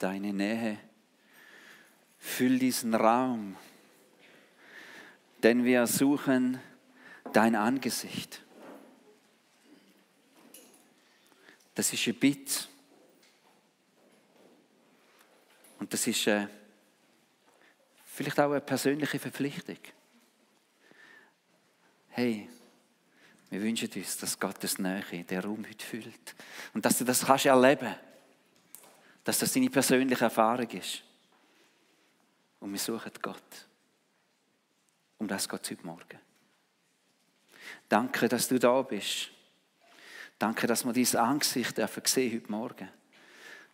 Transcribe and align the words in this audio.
deine 0.00 0.32
Nähe. 0.32 0.78
Füll 2.18 2.58
diesen 2.58 2.94
Raum, 2.94 3.56
denn 5.42 5.64
wir 5.64 5.86
suchen 5.86 6.60
dein 7.32 7.54
Angesicht. 7.54 8.42
Das 11.74 11.92
ist 11.92 12.06
ein 12.06 12.14
Bitt. 12.14 12.68
Und 15.78 15.94
das 15.94 16.06
ist 16.06 16.26
äh, 16.26 16.46
vielleicht 18.04 18.38
auch 18.38 18.50
eine 18.50 18.60
persönliche 18.60 19.18
Verpflichtung. 19.18 19.78
Hey, 22.10 22.50
wir 23.48 23.62
wünschen 23.62 23.90
uns, 23.94 24.18
dass 24.18 24.38
Gottes 24.38 24.78
Nähe 24.78 25.24
den 25.24 25.40
Raum 25.40 25.64
heute 25.66 25.84
füllt. 25.84 26.34
Und 26.74 26.84
dass 26.84 26.98
du 26.98 27.04
das 27.04 27.24
kannst 27.24 27.46
erleben. 27.46 27.94
Dass 29.24 29.38
das 29.38 29.52
deine 29.52 29.70
persönliche 29.70 30.24
Erfahrung 30.24 30.68
ist. 30.70 31.02
Und 32.60 32.72
wir 32.72 32.78
suchen 32.78 33.12
Gott. 33.20 33.68
Um 35.18 35.28
das 35.28 35.48
geht 35.48 35.62
es 35.62 35.70
heute 35.70 35.86
Morgen. 35.86 36.18
Danke, 37.88 38.28
dass 38.28 38.48
du 38.48 38.58
da 38.58 38.80
bist. 38.82 39.30
Danke, 40.38 40.66
dass 40.66 40.84
wir 40.84 40.92
dein 40.92 41.16
Angesicht 41.16 41.76
dürfen 41.76 42.02
sehen 42.06 42.32
heute 42.34 42.50
Morgen. 42.50 42.88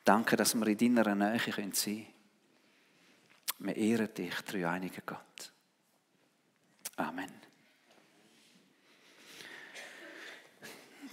Danke, 0.05 0.37
dass 0.37 0.55
wir 0.55 0.67
in 0.67 0.97
deiner 0.97 1.15
Nähe 1.15 1.39
sein 1.39 1.73
können. 1.73 2.07
Wir 3.59 3.77
ehren 3.77 4.15
dich, 4.15 4.35
dreieiniger 4.43 5.03
Gott. 5.07 5.53
Amen. 6.97 7.31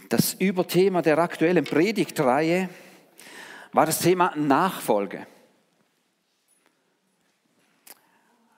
Das 0.09 0.34
Überthema 0.35 1.02
der 1.02 1.18
aktuellen 1.18 1.65
Predigtreihe 1.65 2.70
war 3.73 3.86
das 3.86 4.00
Thema 4.00 4.34
Nachfolge. 4.36 5.26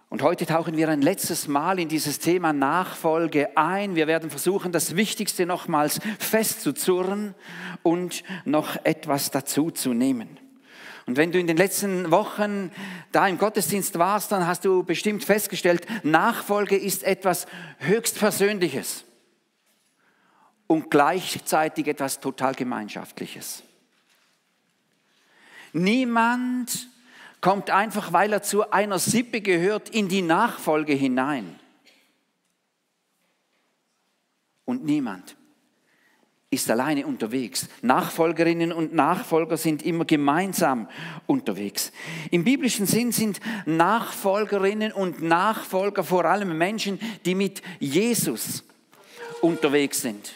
Und 0.10 0.22
heute 0.22 0.46
tauchen 0.46 0.78
wir 0.78 0.88
ein 0.88 1.02
letztes 1.02 1.48
Mal 1.48 1.80
in 1.80 1.90
dieses 1.90 2.20
Thema 2.20 2.54
Nachfolge 2.54 3.58
ein. 3.58 3.96
Wir 3.96 4.08
werden 4.08 4.30
versuchen, 4.30 4.72
das 4.72 4.96
Wichtigste 4.96 5.46
nochmals 5.46 6.00
festzuzurren 6.20 7.34
und 7.84 8.24
noch 8.46 8.78
etwas 8.86 9.32
dazu 9.32 9.72
zu 9.72 9.94
nehmen. 9.94 10.40
Und 11.06 11.18
wenn 11.18 11.32
du 11.32 11.40
in 11.40 11.48
den 11.48 11.58
letzten 11.58 12.12
Wochen 12.12 12.72
da 13.12 13.28
im 13.28 13.38
Gottesdienst 13.38 14.00
warst, 14.00 14.32
dann 14.32 14.48
hast 14.48 14.66
du 14.66 14.84
bestimmt 14.84 15.24
festgestellt, 15.24 15.86
Nachfolge 16.04 16.78
ist 16.78 17.04
etwas 17.04 17.46
höchstpersönliches 17.80 19.06
und 20.68 20.90
gleichzeitig 20.90 21.88
etwas 21.88 22.20
total 22.20 22.56
Gemeinschaftliches. 22.56 23.64
Niemand 25.78 26.88
kommt 27.42 27.70
einfach, 27.70 28.14
weil 28.14 28.32
er 28.32 28.42
zu 28.42 28.72
einer 28.72 28.98
Sippe 28.98 29.42
gehört, 29.42 29.90
in 29.90 30.08
die 30.08 30.22
Nachfolge 30.22 30.94
hinein. 30.94 31.60
Und 34.64 34.86
niemand 34.86 35.36
ist 36.50 36.72
alleine 36.72 37.06
unterwegs. 37.06 37.68
Nachfolgerinnen 37.82 38.72
und 38.72 38.94
Nachfolger 38.94 39.58
sind 39.58 39.84
immer 39.84 40.06
gemeinsam 40.06 40.88
unterwegs. 41.28 41.92
Im 42.32 42.46
biblischen 42.46 42.86
Sinn 42.86 43.12
sind 43.12 43.42
Nachfolgerinnen 43.66 44.94
und 44.94 45.22
Nachfolger 45.22 46.06
vor 46.06 46.24
allem 46.24 46.58
Menschen, 46.58 47.02
die 47.26 47.36
mit 47.36 47.62
Jesus 47.82 48.64
unterwegs 49.42 50.02
sind. 50.02 50.36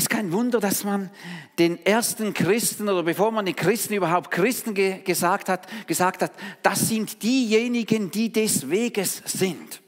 Ist 0.00 0.08
kein 0.08 0.32
Wunder, 0.32 0.60
dass 0.60 0.82
man 0.82 1.10
den 1.58 1.84
ersten 1.84 2.32
Christen 2.32 2.88
oder 2.88 3.02
bevor 3.02 3.32
man 3.32 3.44
den 3.44 3.54
Christen 3.54 3.92
überhaupt 3.92 4.30
Christen 4.30 4.72
ge 4.72 5.02
gesagt 5.02 5.50
hat, 5.50 5.66
gesagt 5.86 6.22
hat, 6.22 6.32
das 6.62 6.88
sind 6.88 7.22
diejenigen, 7.22 8.10
die 8.10 8.32
des 8.32 8.70
Weges 8.70 9.20
sind. 9.26 9.82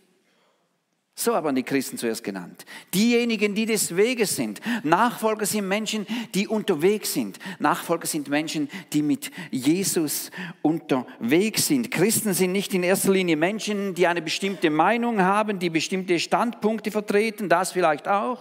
So 1.14 1.34
haben 1.34 1.54
die 1.54 1.62
Christen 1.62 1.98
zuerst 1.98 2.24
genannt. 2.24 2.64
Diejenigen, 2.94 3.54
die 3.54 3.66
des 3.66 3.96
Weges 3.96 4.34
sind. 4.34 4.60
Nachfolger 4.82 5.44
sind 5.44 5.68
Menschen, 5.68 6.06
die 6.34 6.48
unterwegs 6.48 7.12
sind. 7.12 7.38
Nachfolger 7.58 8.06
sind 8.06 8.28
Menschen, 8.28 8.70
die 8.94 9.02
mit 9.02 9.30
Jesus 9.50 10.30
unterwegs 10.62 11.66
sind. 11.66 11.90
Christen 11.90 12.32
sind 12.32 12.52
nicht 12.52 12.72
in 12.72 12.82
erster 12.82 13.12
Linie 13.12 13.36
Menschen, 13.36 13.94
die 13.94 14.06
eine 14.06 14.22
bestimmte 14.22 14.70
Meinung 14.70 15.20
haben, 15.20 15.58
die 15.58 15.70
bestimmte 15.70 16.18
Standpunkte 16.18 16.90
vertreten, 16.90 17.50
das 17.50 17.72
vielleicht 17.72 18.08
auch. 18.08 18.40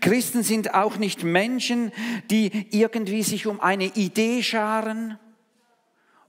Christen 0.00 0.42
sind 0.42 0.72
auch 0.74 0.96
nicht 0.96 1.24
Menschen, 1.24 1.92
die 2.30 2.66
irgendwie 2.70 3.22
sich 3.22 3.46
um 3.46 3.60
eine 3.60 3.84
Idee 3.84 4.42
scharen 4.42 5.18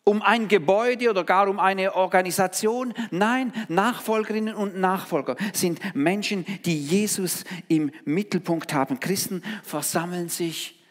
um 0.09 0.24
ein 0.24 0.47
Gebäude 0.47 1.12
oder 1.12 1.24
gar 1.24 1.47
um 1.47 1.59
eine 1.59 1.94
Organisation. 1.94 2.96
Nein, 3.12 3.53
Nachfolgerinnen 3.68 4.56
und 4.56 4.75
Nachfolger 4.75 5.36
sind 5.53 5.80
Menschen, 5.94 6.46
die 6.66 6.84
Jesus 6.84 7.44
im 7.68 7.92
Mittelpunkt 8.06 8.74
haben. 8.74 9.00
Christen 9.00 9.44
versammeln 9.62 10.28
sich 10.30 10.84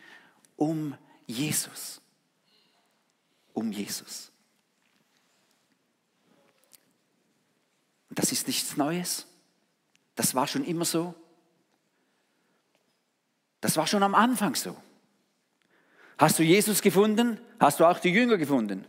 um 0.54 0.94
Jesus. 1.26 2.00
Um 3.54 3.72
Jesus. 3.72 4.30
Das 8.10 8.30
ist 8.30 8.46
nichts 8.46 8.76
Neues. 8.76 9.26
Das 10.14 10.36
war 10.36 10.46
schon 10.46 10.64
immer 10.64 10.84
so. 10.84 11.12
Das 13.60 13.76
war 13.76 13.88
schon 13.88 14.04
am 14.04 14.14
Anfang 14.14 14.54
so. 14.54 14.76
Hast 16.18 16.38
du 16.38 16.44
Jesus 16.44 16.82
gefunden? 16.82 17.40
Hast 17.58 17.80
du 17.80 17.84
auch 17.84 17.98
die 17.98 18.10
Jünger 18.10 18.36
gefunden? 18.36 18.86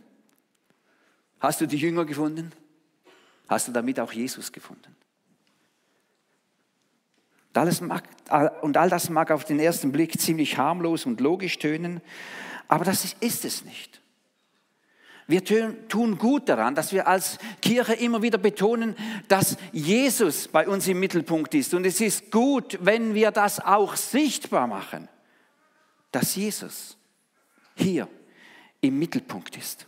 Hast 1.40 1.60
du 1.60 1.66
die 1.66 1.78
Jünger 1.78 2.04
gefunden? 2.04 2.52
Hast 3.48 3.66
du 3.66 3.72
damit 3.72 3.98
auch 3.98 4.12
Jesus 4.12 4.52
gefunden? 4.52 4.94
Und, 7.48 7.58
alles 7.58 7.80
mag, 7.80 8.04
und 8.62 8.76
all 8.76 8.88
das 8.88 9.10
mag 9.10 9.32
auf 9.32 9.44
den 9.44 9.58
ersten 9.58 9.90
Blick 9.90 10.20
ziemlich 10.20 10.56
harmlos 10.56 11.04
und 11.06 11.20
logisch 11.20 11.58
tönen, 11.58 12.00
aber 12.68 12.84
das 12.84 13.04
ist, 13.04 13.20
ist 13.20 13.44
es 13.44 13.64
nicht. 13.64 14.00
Wir 15.26 15.44
tun 15.44 16.18
gut 16.18 16.48
daran, 16.48 16.74
dass 16.74 16.92
wir 16.92 17.06
als 17.06 17.38
Kirche 17.62 17.94
immer 17.94 18.20
wieder 18.20 18.38
betonen, 18.38 18.96
dass 19.28 19.56
Jesus 19.72 20.48
bei 20.48 20.68
uns 20.68 20.88
im 20.88 20.98
Mittelpunkt 20.98 21.54
ist. 21.54 21.72
Und 21.72 21.86
es 21.86 22.00
ist 22.00 22.32
gut, 22.32 22.78
wenn 22.80 23.14
wir 23.14 23.30
das 23.30 23.60
auch 23.60 23.94
sichtbar 23.94 24.66
machen, 24.66 25.08
dass 26.10 26.34
Jesus 26.34 26.96
hier 27.76 28.08
im 28.80 28.98
Mittelpunkt 28.98 29.56
ist. 29.56 29.86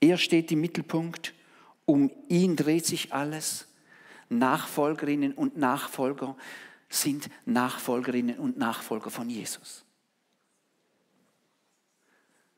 Er 0.00 0.16
steht 0.16 0.50
im 0.50 0.62
Mittelpunkt, 0.62 1.34
um 1.84 2.10
ihn 2.28 2.56
dreht 2.56 2.86
sich 2.86 3.12
alles. 3.12 3.68
Nachfolgerinnen 4.30 5.32
und 5.32 5.56
Nachfolger 5.56 6.36
sind 6.88 7.28
Nachfolgerinnen 7.44 8.38
und 8.38 8.58
Nachfolger 8.58 9.10
von 9.10 9.28
Jesus. 9.28 9.84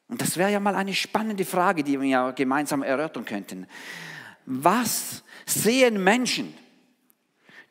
Und 0.08 0.20
das 0.20 0.36
wäre 0.36 0.52
ja 0.52 0.60
mal 0.60 0.74
eine 0.74 0.94
spannende 0.94 1.44
Frage, 1.44 1.82
die 1.82 1.98
wir 1.98 2.06
ja 2.06 2.30
gemeinsam 2.32 2.82
erörtern 2.82 3.24
könnten. 3.24 3.66
Was 4.44 5.24
sehen 5.46 6.04
Menschen, 6.04 6.52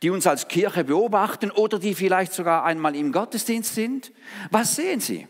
die 0.02 0.10
uns 0.10 0.26
als 0.26 0.48
Kirche 0.48 0.84
beobachten 0.84 1.52
oder 1.52 1.78
die 1.78 1.94
vielleicht 1.94 2.34
sogar 2.34 2.66
einmal 2.66 2.96
im 2.96 3.12
Gottesdienst 3.12 3.76
sind? 3.76 4.12
Was 4.50 4.76
sehen 4.76 5.00
sie? 5.00 5.28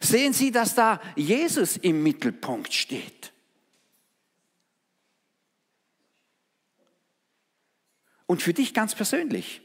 Sehen 0.00 0.32
sie, 0.32 0.50
dass 0.50 0.74
da 0.74 1.00
Jesus 1.14 1.76
im 1.76 2.02
Mittelpunkt 2.02 2.72
steht? 2.72 3.33
Und 8.26 8.42
für 8.42 8.54
dich 8.54 8.74
ganz 8.74 8.94
persönlich. 8.94 9.60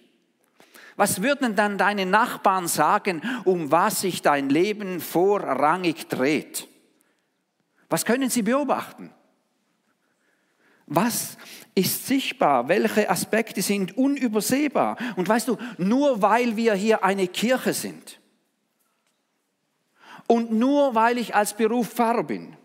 Was 0.96 1.22
würden 1.22 1.56
dann 1.56 1.78
deine 1.78 2.06
Nachbarn 2.06 2.68
sagen, 2.68 3.22
um 3.46 3.72
was 3.72 4.02
sich 4.02 4.22
dein 4.22 4.50
Leben 4.50 5.00
vorrangig 5.00 6.10
dreht? 6.10 6.68
Was 7.90 8.06
können 8.06 8.30
sie 8.30 8.42
beobachten? 8.42 9.12
Was 10.86 11.38
ist 11.76 12.08
sichtbar? 12.08 12.68
Welche 12.68 13.10
Aspekte 13.10 13.62
sind 13.62 13.98
unübersehbar? 13.98 14.98
Und 15.16 15.30
weißt 15.30 15.48
du, 15.48 15.58
nur 15.78 16.22
weil 16.22 16.58
wir 16.58 16.74
hier 16.74 17.04
eine 17.04 17.28
Kirche 17.28 17.74
sind 17.74 18.20
und 20.28 20.52
nur 20.52 20.96
weil 20.96 21.18
ich 21.18 21.34
als 21.34 21.56
Beruf 21.56 21.90
Pfarrer 21.90 22.24
bin 22.24 22.56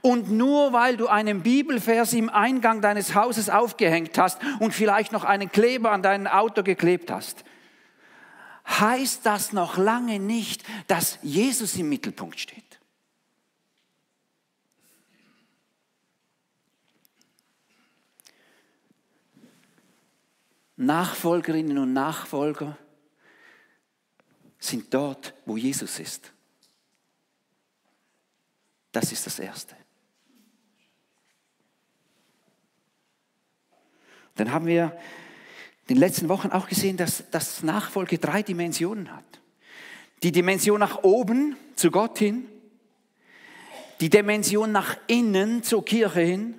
und 0.00 0.30
nur 0.30 0.72
weil 0.72 0.96
du 0.96 1.08
einen 1.08 1.42
Bibelvers 1.42 2.12
im 2.12 2.28
Eingang 2.28 2.80
deines 2.80 3.14
Hauses 3.14 3.50
aufgehängt 3.50 4.16
hast 4.18 4.40
und 4.60 4.72
vielleicht 4.72 5.12
noch 5.12 5.24
einen 5.24 5.50
Kleber 5.50 5.92
an 5.92 6.02
dein 6.02 6.26
Auto 6.26 6.62
geklebt 6.62 7.10
hast, 7.10 7.44
heißt 8.66 9.24
das 9.24 9.52
noch 9.52 9.76
lange 9.76 10.18
nicht, 10.18 10.64
dass 10.86 11.18
Jesus 11.22 11.76
im 11.76 11.88
Mittelpunkt 11.88 12.38
steht. 12.38 12.64
Nachfolgerinnen 20.76 21.76
und 21.78 21.92
Nachfolger 21.92 22.78
sind 24.60 24.94
dort, 24.94 25.34
wo 25.44 25.56
Jesus 25.56 25.98
ist. 25.98 26.32
Das 28.92 29.12
ist 29.12 29.26
das 29.26 29.38
Erste. 29.38 29.76
Dann 34.36 34.52
haben 34.52 34.66
wir 34.66 34.96
in 35.82 35.94
den 35.94 35.96
letzten 35.98 36.28
Wochen 36.28 36.48
auch 36.50 36.68
gesehen, 36.68 36.96
dass, 36.96 37.28
dass 37.30 37.62
Nachfolge 37.62 38.18
drei 38.18 38.42
Dimensionen 38.42 39.12
hat. 39.14 39.24
Die 40.22 40.32
Dimension 40.32 40.80
nach 40.80 41.02
oben 41.02 41.56
zu 41.76 41.90
Gott 41.90 42.18
hin, 42.18 42.46
die 44.00 44.10
Dimension 44.10 44.70
nach 44.72 44.96
innen 45.06 45.62
zur 45.62 45.84
Kirche 45.84 46.20
hin 46.20 46.54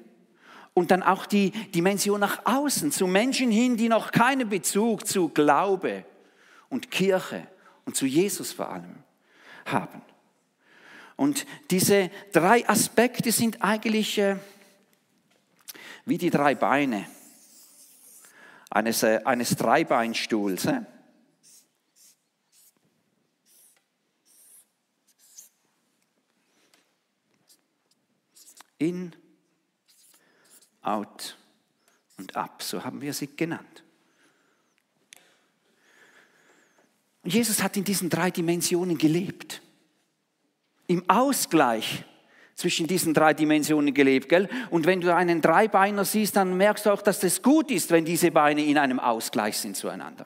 und 0.73 0.91
dann 0.91 1.03
auch 1.03 1.25
die 1.25 1.51
Dimension 1.51 2.19
nach 2.19 2.45
außen 2.45 2.91
zu 2.91 3.07
Menschen 3.07 3.51
hin, 3.51 3.77
die 3.77 3.89
noch 3.89 4.11
keinen 4.11 4.49
Bezug 4.49 5.07
zu 5.07 5.29
Glaube 5.29 6.05
und 6.69 6.91
Kirche 6.91 7.47
und 7.85 7.95
zu 7.95 8.05
Jesus 8.05 8.51
vor 8.51 8.69
allem 8.69 9.03
haben. 9.65 10.01
Und 11.19 11.45
diese 11.69 12.09
drei 12.31 12.65
Aspekte 12.69 13.33
sind 13.33 13.61
eigentlich 13.61 14.17
äh, 14.19 14.37
wie 16.05 16.17
die 16.17 16.29
drei 16.29 16.55
Beine 16.55 17.05
eines, 18.69 19.03
äh, 19.03 19.19
eines 19.25 19.57
Dreibeinstuhls. 19.57 20.69
In, 28.77 29.13
out 30.81 31.37
und 32.17 32.37
ab, 32.37 32.63
so 32.63 32.85
haben 32.85 33.01
wir 33.01 33.13
sie 33.13 33.35
genannt. 33.35 33.83
Und 37.23 37.33
Jesus 37.33 37.61
hat 37.61 37.75
in 37.75 37.83
diesen 37.83 38.09
drei 38.09 38.31
Dimensionen 38.31 38.97
gelebt. 38.97 39.61
Im 40.89 41.09
Ausgleich 41.09 42.03
zwischen 42.55 42.87
diesen 42.87 43.13
drei 43.13 43.33
Dimensionen 43.33 43.93
gelebt. 43.93 44.27
Gell? 44.27 44.49
Und 44.69 44.85
wenn 44.85 44.99
du 44.99 45.15
einen 45.15 45.39
Dreibeiner 45.39 46.03
siehst, 46.03 46.35
dann 46.35 46.57
merkst 46.57 46.85
du 46.85 46.89
auch, 46.89 47.01
dass 47.01 47.23
es 47.23 47.41
gut 47.41 47.71
ist, 47.71 47.89
wenn 47.91 48.03
diese 48.03 48.31
Beine 48.31 48.65
in 48.65 48.77
einem 48.77 48.99
Ausgleich 48.99 49.57
sind 49.57 49.77
zueinander. 49.77 50.25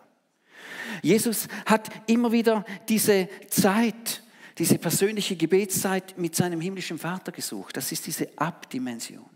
Jesus 1.04 1.48
hat 1.68 1.92
immer 2.08 2.32
wieder 2.32 2.66
diese 2.90 3.30
Zeit 3.50 4.24
diese 4.58 4.78
persönliche 4.78 5.36
Gebetszeit 5.36 6.18
mit 6.18 6.36
seinem 6.36 6.62
himmlischen 6.62 6.98
Vater 6.98 7.32
gesucht. 7.32 7.76
Das 7.78 7.92
ist 7.92 8.06
diese 8.06 8.30
Abdimension. 8.38 9.33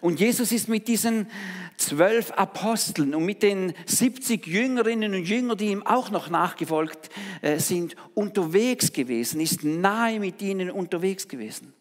Und 0.00 0.20
Jesus 0.20 0.52
ist 0.52 0.68
mit 0.68 0.88
diesen 0.88 1.28
zwölf 1.76 2.30
Aposteln 2.32 3.14
und 3.14 3.24
mit 3.24 3.42
den 3.42 3.74
70 3.86 4.46
Jüngerinnen 4.46 5.14
und 5.14 5.24
Jüngern, 5.24 5.58
die 5.58 5.68
ihm 5.68 5.86
auch 5.86 6.10
noch 6.10 6.30
nachgefolgt 6.30 7.10
äh, 7.42 7.58
sind, 7.58 7.96
unterwegs 8.14 8.92
gewesen, 8.92 9.40
ist 9.40 9.64
nahe 9.64 10.20
mit 10.20 10.40
ihnen 10.42 10.70
unterwegs 10.70 11.28
gewesen. 11.28 11.72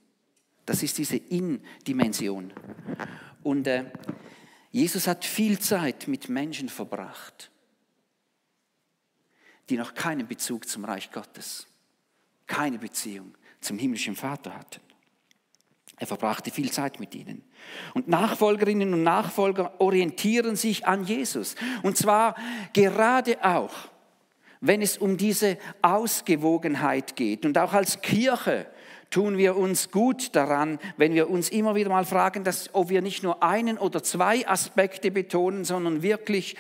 Das 0.65 0.83
ist 0.83 0.97
diese 0.97 1.17
In-Dimension. 1.17 2.51
Und 3.44 3.67
äh, 3.67 3.85
Jesus 4.71 5.07
hat 5.07 5.23
viel 5.23 5.59
Zeit 5.59 6.07
mit 6.07 6.29
Menschen 6.29 6.69
verbracht, 6.69 7.51
die 9.69 9.77
noch 9.77 9.94
keinen 9.94 10.27
Bezug 10.27 10.67
zum 10.67 10.85
Reich 10.85 11.12
Gottes 11.12 11.67
keine 12.47 12.77
Beziehung 12.77 13.35
zum 13.59 13.77
himmlischen 13.77 14.15
Vater 14.15 14.53
hatten. 14.53 14.81
Er 15.97 16.07
verbrachte 16.07 16.51
viel 16.51 16.71
Zeit 16.71 17.00
mit 17.00 17.15
ihnen. 17.15 17.44
Und 17.94 18.07
Nachfolgerinnen 18.07 18.94
und 18.94 19.03
Nachfolger 19.03 19.80
orientieren 19.80 20.56
sich 20.56 20.86
an 20.86 21.06
Jesus. 21.06 21.56
Und 21.83 21.97
zwar 21.97 22.36
gerade 22.74 23.44
auch, 23.44 23.74
wenn 24.59 24.81
es 24.81 24.97
um 24.97 25.15
diese 25.15 25.57
Ausgewogenheit 25.81 27.15
geht. 27.15 27.45
Und 27.45 27.57
auch 27.57 27.74
als 27.74 28.01
Kirche 28.01 28.68
tun 29.09 29.38
wir 29.38 29.56
uns 29.56 29.92
gut 29.92 30.36
daran, 30.36 30.80
wenn 30.97 31.13
wir 31.13 31.30
uns 31.30 31.50
immer 31.50 31.75
wieder 31.75 31.89
mal 31.89 32.06
fragen, 32.06 32.44
dass, 32.44 32.74
ob 32.74 32.89
wir 32.89 33.01
nicht 33.01 33.24
nur 33.24 33.41
einen 33.41 33.77
oder 33.77 34.03
zwei 34.03 34.45
Aspekte 34.48 35.12
betonen, 35.12 35.63
sondern 35.63 36.01
wirklich 36.01 36.57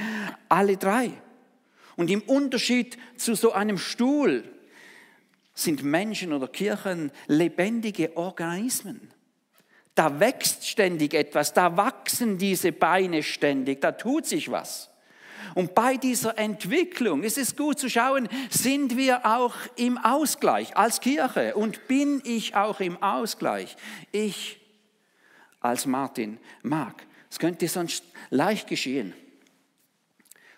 alle 0.47 0.77
drei. 0.77 1.11
Und 1.97 2.09
im 2.09 2.21
Unterschied 2.21 2.97
zu 3.17 3.35
so 3.35 3.51
einem 3.51 3.77
Stuhl, 3.77 4.43
sind 5.55 5.83
Menschen 5.83 6.33
oder 6.33 6.49
Kirchen 6.49 7.11
lebendige 7.27 8.15
Organismen. 8.17 9.14
Da 9.95 10.19
wächst 10.19 10.67
ständig 10.67 11.13
etwas, 11.13 11.53
da 11.53 11.77
wachsen 11.77 12.37
diese 12.37 12.73
Beine 12.73 13.23
ständig, 13.23 13.81
da 13.81 13.93
tut 13.93 14.25
sich 14.25 14.51
was. 14.51 14.89
Und 15.53 15.73
bei 15.73 15.95
dieser 15.95 16.37
Entwicklung 16.37 17.23
ist 17.23 17.37
es 17.37 17.55
gut 17.55 17.79
zu 17.79 17.89
schauen, 17.89 18.27
sind 18.49 18.97
wir 18.97 19.25
auch 19.25 19.55
im 19.77 19.97
Ausgleich 19.97 20.75
als 20.75 20.99
Kirche 20.99 21.55
und 21.55 21.87
bin 21.87 22.21
ich 22.25 22.55
auch 22.55 22.81
im 22.81 23.01
Ausgleich? 23.01 23.77
Ich 24.11 24.59
als 25.61 25.85
Martin 25.85 26.39
mag. 26.61 27.05
Es 27.31 27.39
könnte 27.39 27.67
sonst 27.69 28.03
leicht 28.29 28.67
geschehen, 28.67 29.13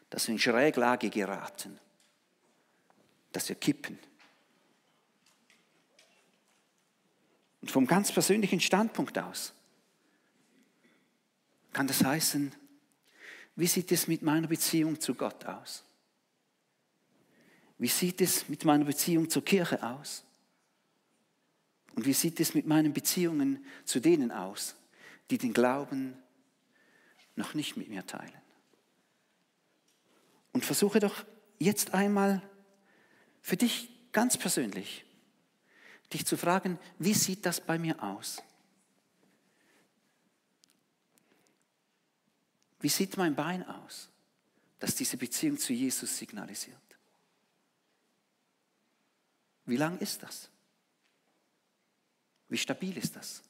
dass 0.09 0.27
wir 0.27 0.33
in 0.33 0.39
Schräglage 0.39 1.11
geraten, 1.11 1.79
dass 3.31 3.49
wir 3.49 3.55
kippen 3.55 3.99
Und 7.67 7.71
vom 7.71 7.85
ganz 7.85 8.13
persönlichen 8.13 8.61
Standpunkt 8.61 9.19
aus 9.19 9.51
kann 11.73 11.85
das 11.85 12.01
heißen, 12.01 12.55
wie 13.57 13.67
sieht 13.67 13.91
es 13.91 14.07
mit 14.07 14.21
meiner 14.21 14.47
Beziehung 14.47 15.01
zu 15.01 15.13
Gott 15.13 15.43
aus? 15.43 15.83
Wie 17.77 17.89
sieht 17.89 18.21
es 18.21 18.47
mit 18.47 18.63
meiner 18.63 18.85
Beziehung 18.85 19.29
zur 19.29 19.43
Kirche 19.43 19.83
aus? 19.83 20.23
Und 21.93 22.05
wie 22.05 22.13
sieht 22.13 22.39
es 22.39 22.53
mit 22.53 22.67
meinen 22.67 22.93
Beziehungen 22.93 23.65
zu 23.83 23.99
denen 23.99 24.31
aus, 24.31 24.77
die 25.29 25.37
den 25.37 25.51
Glauben 25.51 26.13
noch 27.35 27.53
nicht 27.53 27.75
mit 27.75 27.89
mir 27.89 28.05
teilen? 28.05 28.41
Und 30.53 30.63
versuche 30.63 31.01
doch 31.01 31.25
jetzt 31.59 31.93
einmal 31.93 32.41
für 33.41 33.57
dich 33.57 33.89
ganz 34.13 34.37
persönlich 34.37 35.03
dich 36.13 36.25
zu 36.25 36.37
fragen, 36.37 36.79
wie 36.99 37.13
sieht 37.13 37.45
das 37.45 37.59
bei 37.59 37.77
mir 37.77 38.01
aus? 38.01 38.41
Wie 42.79 42.89
sieht 42.89 43.17
mein 43.17 43.35
Bein 43.35 43.67
aus, 43.67 44.09
das 44.79 44.95
diese 44.95 45.17
Beziehung 45.17 45.57
zu 45.57 45.73
Jesus 45.73 46.17
signalisiert? 46.17 46.77
Wie 49.65 49.77
lang 49.77 49.97
ist 49.99 50.23
das? 50.23 50.49
Wie 52.47 52.57
stabil 52.57 52.97
ist 52.97 53.15
das? 53.15 53.43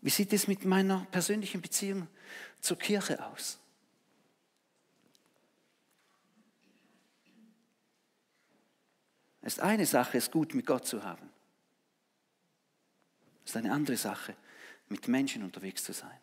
Wie 0.00 0.10
sieht 0.10 0.32
es 0.32 0.46
mit 0.46 0.64
meiner 0.64 1.06
persönlichen 1.10 1.60
Beziehung 1.60 2.08
zur 2.60 2.78
Kirche 2.78 3.24
aus? 3.24 3.58
Es 9.46 9.54
ist 9.54 9.60
eine 9.60 9.84
Sache, 9.84 10.16
es 10.16 10.30
gut 10.30 10.54
mit 10.54 10.64
Gott 10.64 10.86
zu 10.86 11.04
haben. 11.04 11.28
Es 13.44 13.50
ist 13.50 13.56
eine 13.58 13.72
andere 13.72 13.98
Sache, 13.98 14.34
mit 14.88 15.06
Menschen 15.06 15.42
unterwegs 15.42 15.84
zu 15.84 15.92
sein. 15.92 16.18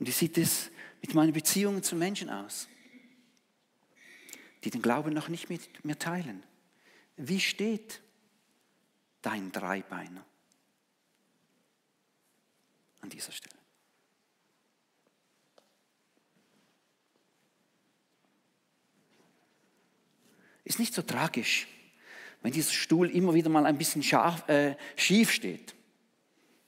Und 0.00 0.08
wie 0.08 0.12
sieht 0.12 0.36
es 0.36 0.72
mit 1.00 1.14
meinen 1.14 1.32
Beziehungen 1.32 1.84
zu 1.84 1.94
Menschen 1.94 2.28
aus, 2.28 2.68
die 4.64 4.70
den 4.70 4.82
Glauben 4.82 5.14
noch 5.14 5.28
nicht 5.28 5.48
mit 5.48 5.84
mir 5.84 5.96
teilen? 5.96 6.42
Wie 7.16 7.38
steht 7.38 8.02
dein 9.22 9.52
Dreibeiner 9.52 10.26
an 13.00 13.10
dieser 13.10 13.30
Stelle? 13.30 13.63
Ist 20.64 20.78
nicht 20.78 20.94
so 20.94 21.02
tragisch, 21.02 21.68
wenn 22.42 22.52
dieser 22.52 22.72
Stuhl 22.72 23.10
immer 23.10 23.34
wieder 23.34 23.50
mal 23.50 23.66
ein 23.66 23.78
bisschen 23.78 24.02
scharf, 24.02 24.48
äh, 24.48 24.76
schief 24.96 25.30
steht. 25.30 25.74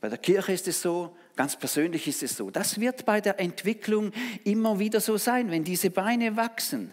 Bei 0.01 0.09
der 0.09 0.19
Kirche 0.19 0.53
ist 0.53 0.69
es 0.69 0.83
so, 0.83 1.17
ganz 1.35 1.57
persönlich 1.57 2.07
ist 2.07 2.23
es 2.23 2.37
so. 2.37 2.51
Das 2.51 2.79
wird 2.79 3.07
bei 3.07 3.21
der 3.21 3.41
Entwicklung 3.41 4.13
immer 4.45 4.79
wieder 4.79 5.01
so 5.01 5.17
sein, 5.17 5.51
wenn 5.51 5.65
diese 5.65 5.91
Beine 5.91 6.37
wachsen. 6.37 6.93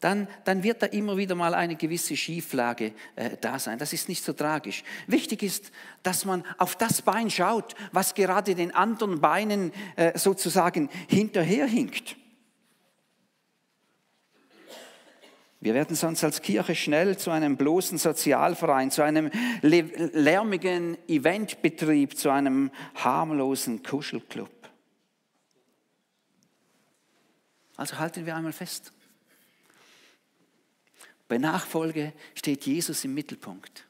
Dann, 0.00 0.28
dann 0.44 0.62
wird 0.62 0.82
da 0.82 0.86
immer 0.86 1.16
wieder 1.16 1.34
mal 1.34 1.54
eine 1.54 1.74
gewisse 1.74 2.16
Schieflage 2.16 2.92
äh, 3.16 3.36
da 3.40 3.58
sein. 3.58 3.78
Das 3.78 3.94
ist 3.94 4.10
nicht 4.10 4.22
so 4.22 4.34
tragisch. 4.34 4.84
Wichtig 5.06 5.42
ist, 5.42 5.72
dass 6.02 6.26
man 6.26 6.44
auf 6.58 6.76
das 6.76 7.00
Bein 7.00 7.30
schaut, 7.30 7.74
was 7.92 8.14
gerade 8.14 8.54
den 8.54 8.74
anderen 8.74 9.20
Beinen 9.20 9.72
äh, 9.96 10.18
sozusagen 10.18 10.90
hinterherhinkt. 11.08 12.16
Wir 15.66 15.74
werden 15.74 15.96
sonst 15.96 16.22
als 16.22 16.42
Kirche 16.42 16.76
schnell 16.76 17.18
zu 17.18 17.32
einem 17.32 17.56
bloßen 17.56 17.98
Sozialverein, 17.98 18.92
zu 18.92 19.02
einem 19.02 19.32
lärmigen 19.62 20.96
Eventbetrieb, 21.08 22.16
zu 22.16 22.30
einem 22.30 22.70
harmlosen 22.94 23.82
Kuschelclub. 23.82 24.48
Also 27.74 27.98
halten 27.98 28.26
wir 28.26 28.36
einmal 28.36 28.52
fest. 28.52 28.92
Bei 31.26 31.36
Nachfolge 31.36 32.12
steht 32.36 32.64
Jesus 32.64 33.04
im 33.04 33.14
Mittelpunkt. 33.14 33.88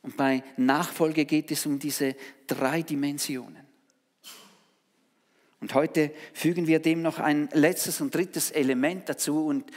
Und 0.00 0.16
bei 0.16 0.42
Nachfolge 0.56 1.26
geht 1.26 1.50
es 1.50 1.66
um 1.66 1.78
diese 1.80 2.16
drei 2.46 2.80
Dimensionen. 2.80 3.66
Und 5.60 5.74
heute 5.74 6.12
fügen 6.32 6.66
wir 6.66 6.80
dem 6.80 7.02
noch 7.02 7.18
ein 7.18 7.50
letztes 7.52 8.00
und 8.00 8.14
drittes 8.14 8.50
Element 8.50 9.10
dazu 9.10 9.44
und 9.44 9.70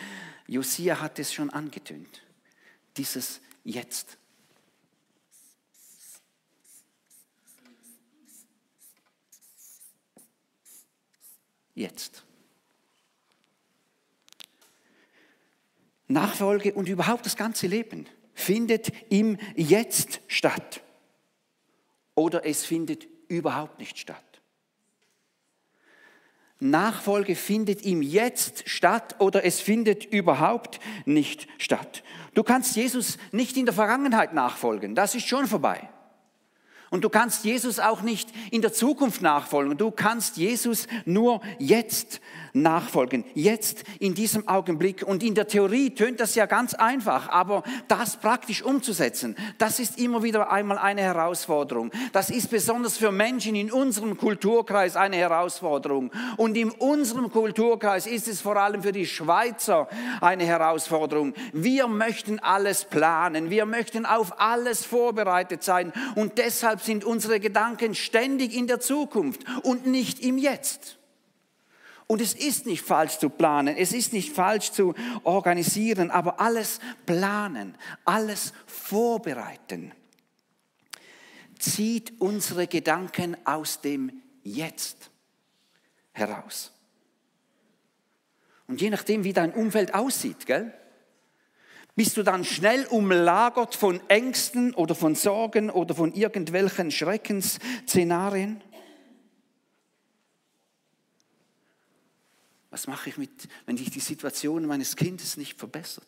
Josia 0.48 1.02
hat 1.02 1.20
es 1.20 1.34
schon 1.34 1.50
angetönt. 1.50 2.22
Dieses 2.98 3.42
Jetzt. 3.64 4.18
Jetzt. 11.74 12.24
Nachfolge 16.08 16.74
und 16.74 16.88
überhaupt 16.88 17.26
das 17.26 17.36
ganze 17.36 17.68
Leben 17.68 18.08
findet 18.34 18.92
im 19.12 19.38
Jetzt 19.56 20.22
statt. 20.28 20.82
Oder 22.14 22.46
es 22.46 22.64
findet 22.66 23.08
überhaupt 23.28 23.80
nicht 23.80 23.98
statt. 23.98 24.35
Nachfolge 26.60 27.36
findet 27.36 27.86
im 27.86 28.02
Jetzt 28.02 28.70
statt 28.70 29.16
oder 29.20 29.44
es 29.44 29.60
findet 29.60 30.06
überhaupt 30.06 30.80
nicht 31.06 31.48
statt. 31.58 32.04
Du 32.34 32.44
kannst 32.44 32.76
Jesus 32.76 33.18
nicht 33.32 33.58
in 33.58 33.66
der 33.66 33.74
Vergangenheit 33.74 34.34
nachfolgen, 34.34 34.96
das 34.96 35.16
ist 35.16 35.28
schon 35.28 35.48
vorbei. 35.48 35.90
Und 36.90 37.04
du 37.04 37.10
kannst 37.10 37.46
Jesus 37.46 37.80
auch 37.80 38.02
nicht 38.02 38.30
in 38.52 38.62
der 38.62 38.74
Zukunft 38.74 39.22
nachfolgen. 39.22 39.78
Du 39.78 39.92
kannst 39.92 40.38
Jesus 40.38 40.88
nur 41.06 41.42
jetzt 41.60 42.22
nachfolgen. 42.56 43.26
Jetzt 43.34 43.84
in 44.00 44.16
diesem 44.16 44.48
Augenblick. 44.48 45.04
Und 45.06 45.22
in 45.24 45.36
der 45.36 45.48
Theorie 45.48 45.94
tönt 45.94 46.20
das 46.20 46.36
ja 46.36 46.46
ganz 46.46 46.74
einfach, 46.74 47.30
aber 47.30 47.64
das 47.88 48.18
praktisch 48.18 48.64
umzusetzen, 48.64 49.36
das 49.58 49.80
ist 49.80 50.00
immer 50.00 50.24
wieder 50.24 50.52
einmal 50.52 50.78
eine 50.78 51.02
Herausforderung. 51.02 51.92
Das 52.14 52.30
ist 52.30 52.50
besonders 52.50 52.98
für 52.98 53.12
Menschen 53.12 53.56
in 53.56 53.72
unserem 53.72 54.18
Kulturkreis 54.18 54.96
eine 54.96 55.18
Herausforderung. 55.18 56.12
Und 56.38 56.56
in 56.56 56.72
unserem 56.72 57.30
Kulturkreis 57.30 58.08
ist 58.08 58.28
es 58.28 58.42
vor 58.42 58.56
allem 58.56 58.82
für 58.82 58.94
die 58.94 59.06
Schweizer 59.06 59.88
eine 60.22 60.46
Herausforderung. 60.46 61.34
Wir 61.52 61.88
möchten 61.88 62.40
alles 62.40 62.86
planen. 62.86 63.50
Wir 63.50 63.66
möchten 63.66 64.06
auf 64.06 64.40
alles 64.40 64.86
vorbereitet 64.86 65.64
sein. 65.64 65.92
Und 66.16 66.38
deshalb 66.38 66.75
sind 66.82 67.04
unsere 67.04 67.40
Gedanken 67.40 67.96
ständig 67.96 68.54
in 68.56 68.68
der 68.68 68.80
Zukunft 68.80 69.44
und 69.64 69.86
nicht 69.86 70.20
im 70.20 70.38
Jetzt. 70.38 70.98
Und 72.08 72.22
es 72.22 72.34
ist 72.34 72.68
nicht 72.68 72.84
falsch 72.84 73.18
zu 73.18 73.30
planen, 73.30 73.76
es 73.78 73.92
ist 73.92 74.14
nicht 74.14 74.32
falsch 74.32 74.72
zu 74.72 74.94
organisieren, 75.24 76.12
aber 76.12 76.40
alles 76.40 76.80
planen, 77.06 77.76
alles 78.06 78.54
vorbereiten 78.68 79.92
zieht 81.60 82.14
unsere 82.20 82.68
Gedanken 82.68 83.38
aus 83.46 83.82
dem 83.82 84.22
Jetzt 84.44 85.10
heraus. 86.14 86.72
Und 88.68 88.82
je 88.82 88.90
nachdem, 88.90 89.24
wie 89.24 89.34
dein 89.34 89.54
Umfeld 89.54 89.94
aussieht, 89.94 90.46
gell? 90.46 90.74
Bist 91.96 92.18
du 92.18 92.24
dann 92.24 92.44
schnell 92.44 92.86
umlagert 92.88 93.74
von 93.74 94.02
Ängsten 94.10 94.74
oder 94.74 94.96
von 94.96 95.16
Sorgen 95.16 95.70
oder 95.70 95.96
von 95.96 96.14
irgendwelchen 96.14 96.92
Schreckensszenarien? 96.92 98.62
Was 102.70 102.88
mache 102.88 103.10
ich 103.10 103.18
mit, 103.18 103.48
wenn 103.66 103.78
sich 103.78 103.90
die 103.90 104.02
Situation 104.02 104.66
meines 104.66 104.98
Kindes 104.98 105.38
nicht 105.38 105.58
verbessert? 105.58 106.06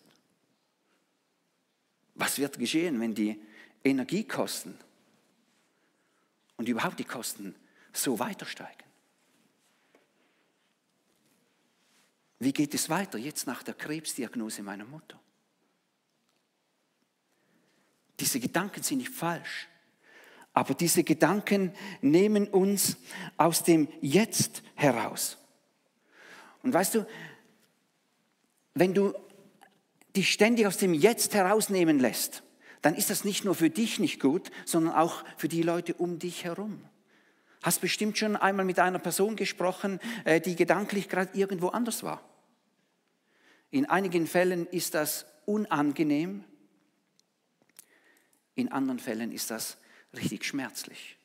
Was 2.15 2.38
wird 2.38 2.60
geschehen, 2.60 3.00
wenn 3.00 3.15
die 3.15 3.41
Energiekosten 3.86 4.77
und 6.58 6.67
überhaupt 6.67 7.00
die 7.00 7.06
Kosten 7.06 7.56
so 7.94 8.20
weiter 8.20 8.46
steigen? 8.46 8.84
Wie 12.39 12.51
geht 12.51 12.74
es 12.74 12.89
weiter 12.89 13.17
jetzt 13.17 13.48
nach 13.48 13.63
der 13.63 13.74
Krebsdiagnose 13.74 14.62
meiner 14.63 14.86
Mutter? 14.86 15.17
Diese 18.19 18.39
Gedanken 18.39 18.83
sind 18.83 19.00
nicht 19.00 19.12
falsch, 19.12 19.67
aber 20.53 20.74
diese 20.74 21.03
Gedanken 21.03 21.71
nehmen 22.01 22.47
uns 22.47 22.97
aus 23.38 23.63
dem 23.63 23.88
Jetzt 24.01 24.63
heraus. 24.75 25.38
Und 26.63 26.74
weißt 26.74 26.95
du, 26.95 27.05
wenn 28.74 28.93
du 28.93 29.13
dich 30.15 30.31
ständig 30.31 30.65
aus 30.65 30.77
dem 30.77 30.93
Jetzt 30.93 31.36
herausnehmen 31.36 32.00
lässt, 32.00 32.43
dann 32.81 32.95
ist 32.95 33.09
das 33.09 33.24
nicht 33.24 33.45
nur 33.45 33.55
für 33.55 33.69
dich 33.69 34.00
nicht 34.00 34.19
gut, 34.19 34.50
sondern 34.65 34.95
auch 34.95 35.24
für 35.38 35.47
die 35.47 35.62
Leute 35.62 35.93
um 35.93 36.19
dich 36.19 36.43
herum. 36.43 36.81
Hast 37.63 37.81
bestimmt 37.81 38.17
schon 38.17 38.36
einmal 38.36 38.65
mit 38.65 38.79
einer 38.79 39.00
Person 39.00 39.36
gesprochen, 39.36 40.00
äh, 40.25 40.39
die 40.39 40.55
gedanklich 40.55 41.09
gerade 41.09 41.38
irgendwo 41.38 41.69
anders 41.69 42.03
war. 42.03 42.21
In 43.71 43.86
einigen 43.86 44.27
Fällen 44.27 44.67
ist 44.67 44.93
das 44.93 45.25
unangenehm, 45.45 46.43
in 48.58 48.72
anderen 48.72 49.00
Fällen 49.00 49.32
ist 49.32 49.52
das 49.52 49.78
richtig 50.14 50.44
schmerzlich. 50.44 51.16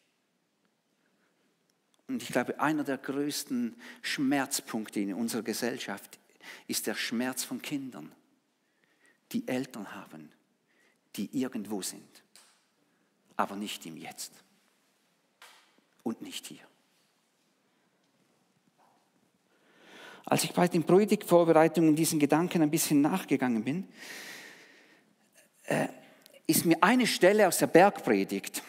Und 2.07 2.23
ich 2.23 2.29
glaube, 2.29 2.61
einer 2.61 2.85
der 2.85 2.99
größten 2.99 3.75
Schmerzpunkte 4.03 5.01
in 5.01 5.15
unserer 5.15 5.43
Gesellschaft 5.43 6.19
ist 6.69 6.87
der 6.87 6.95
Schmerz 6.95 7.43
von 7.43 7.62
Kindern, 7.62 8.12
die 9.33 9.49
Eltern 9.49 9.95
haben, 9.95 10.31
die 11.17 11.31
irgendwo 11.33 11.81
sind, 11.81 12.23
aber 13.37 13.57
nicht 13.57 13.87
im 13.87 13.97
Jetzt 13.97 14.33
und 16.03 16.21
nicht 16.21 16.47
hier. 16.47 16.67
Als 20.27 20.45
ich 20.45 20.53
bei 20.53 20.69
den 20.69 20.85
Predigtvorbereitungen 20.85 21.97
diesen 21.97 22.19
Gedanken 22.21 22.61
ein 22.61 22.71
bisschen 22.71 23.01
nachgegangen 23.01 23.65
bin, 23.65 23.89
äh, 25.65 25.89
ist 26.52 26.66
mir 26.66 26.76
eine 26.82 27.06
Stelle 27.06 27.49
aus 27.49 27.56
der 27.56 27.66
Bergpredigt 27.66 28.62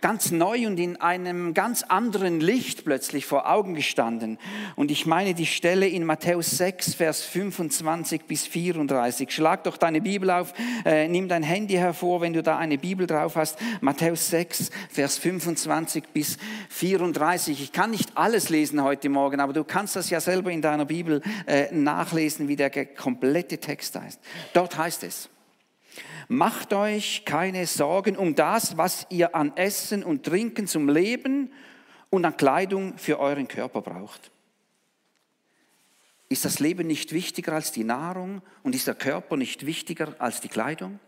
ganz 0.00 0.30
neu 0.30 0.66
und 0.66 0.78
in 0.78 1.00
einem 1.00 1.54
ganz 1.54 1.82
anderen 1.82 2.40
Licht 2.40 2.84
plötzlich 2.84 3.26
vor 3.26 3.50
Augen 3.50 3.74
gestanden. 3.74 4.38
Und 4.76 4.90
ich 4.90 5.06
meine 5.06 5.34
die 5.34 5.46
Stelle 5.46 5.86
in 5.86 6.04
Matthäus 6.04 6.50
6, 6.52 6.94
Vers 6.94 7.22
25 7.22 8.22
bis 8.22 8.46
34. 8.46 9.30
Schlag 9.30 9.64
doch 9.64 9.76
deine 9.76 10.00
Bibel 10.00 10.30
auf, 10.30 10.54
äh, 10.84 11.08
nimm 11.08 11.28
dein 11.28 11.42
Handy 11.42 11.74
hervor, 11.74 12.20
wenn 12.20 12.32
du 12.32 12.42
da 12.42 12.56
eine 12.58 12.78
Bibel 12.78 13.06
drauf 13.06 13.36
hast. 13.36 13.58
Matthäus 13.80 14.30
6, 14.30 14.70
Vers 14.90 15.18
25 15.18 16.04
bis 16.12 16.38
34. 16.70 17.62
Ich 17.62 17.72
kann 17.72 17.90
nicht 17.90 18.16
alles 18.16 18.48
lesen 18.48 18.82
heute 18.82 19.08
Morgen, 19.08 19.40
aber 19.40 19.52
du 19.52 19.64
kannst 19.64 19.96
das 19.96 20.10
ja 20.10 20.20
selber 20.20 20.50
in 20.50 20.62
deiner 20.62 20.86
Bibel 20.86 21.20
äh, 21.46 21.72
nachlesen, 21.74 22.48
wie 22.48 22.56
der 22.56 22.70
komplette 22.86 23.58
Text 23.58 23.98
heißt. 23.98 24.20
Dort 24.54 24.78
heißt 24.78 25.04
es, 25.04 25.28
Macht 26.32 26.72
euch 26.72 27.24
keine 27.24 27.66
Sorgen 27.66 28.16
um 28.16 28.36
das, 28.36 28.76
was 28.76 29.04
ihr 29.10 29.34
an 29.34 29.56
Essen 29.56 30.04
und 30.04 30.24
Trinken 30.24 30.68
zum 30.68 30.88
Leben 30.88 31.52
und 32.08 32.24
an 32.24 32.36
Kleidung 32.36 32.96
für 32.98 33.18
euren 33.18 33.48
Körper 33.48 33.82
braucht. 33.82 34.30
Ist 36.28 36.44
das 36.44 36.60
Leben 36.60 36.86
nicht 36.86 37.12
wichtiger 37.12 37.54
als 37.54 37.72
die 37.72 37.82
Nahrung 37.82 38.42
und 38.62 38.76
ist 38.76 38.86
der 38.86 38.94
Körper 38.94 39.36
nicht 39.36 39.66
wichtiger 39.66 40.14
als 40.20 40.40
die 40.40 40.46
Kleidung? 40.46 41.00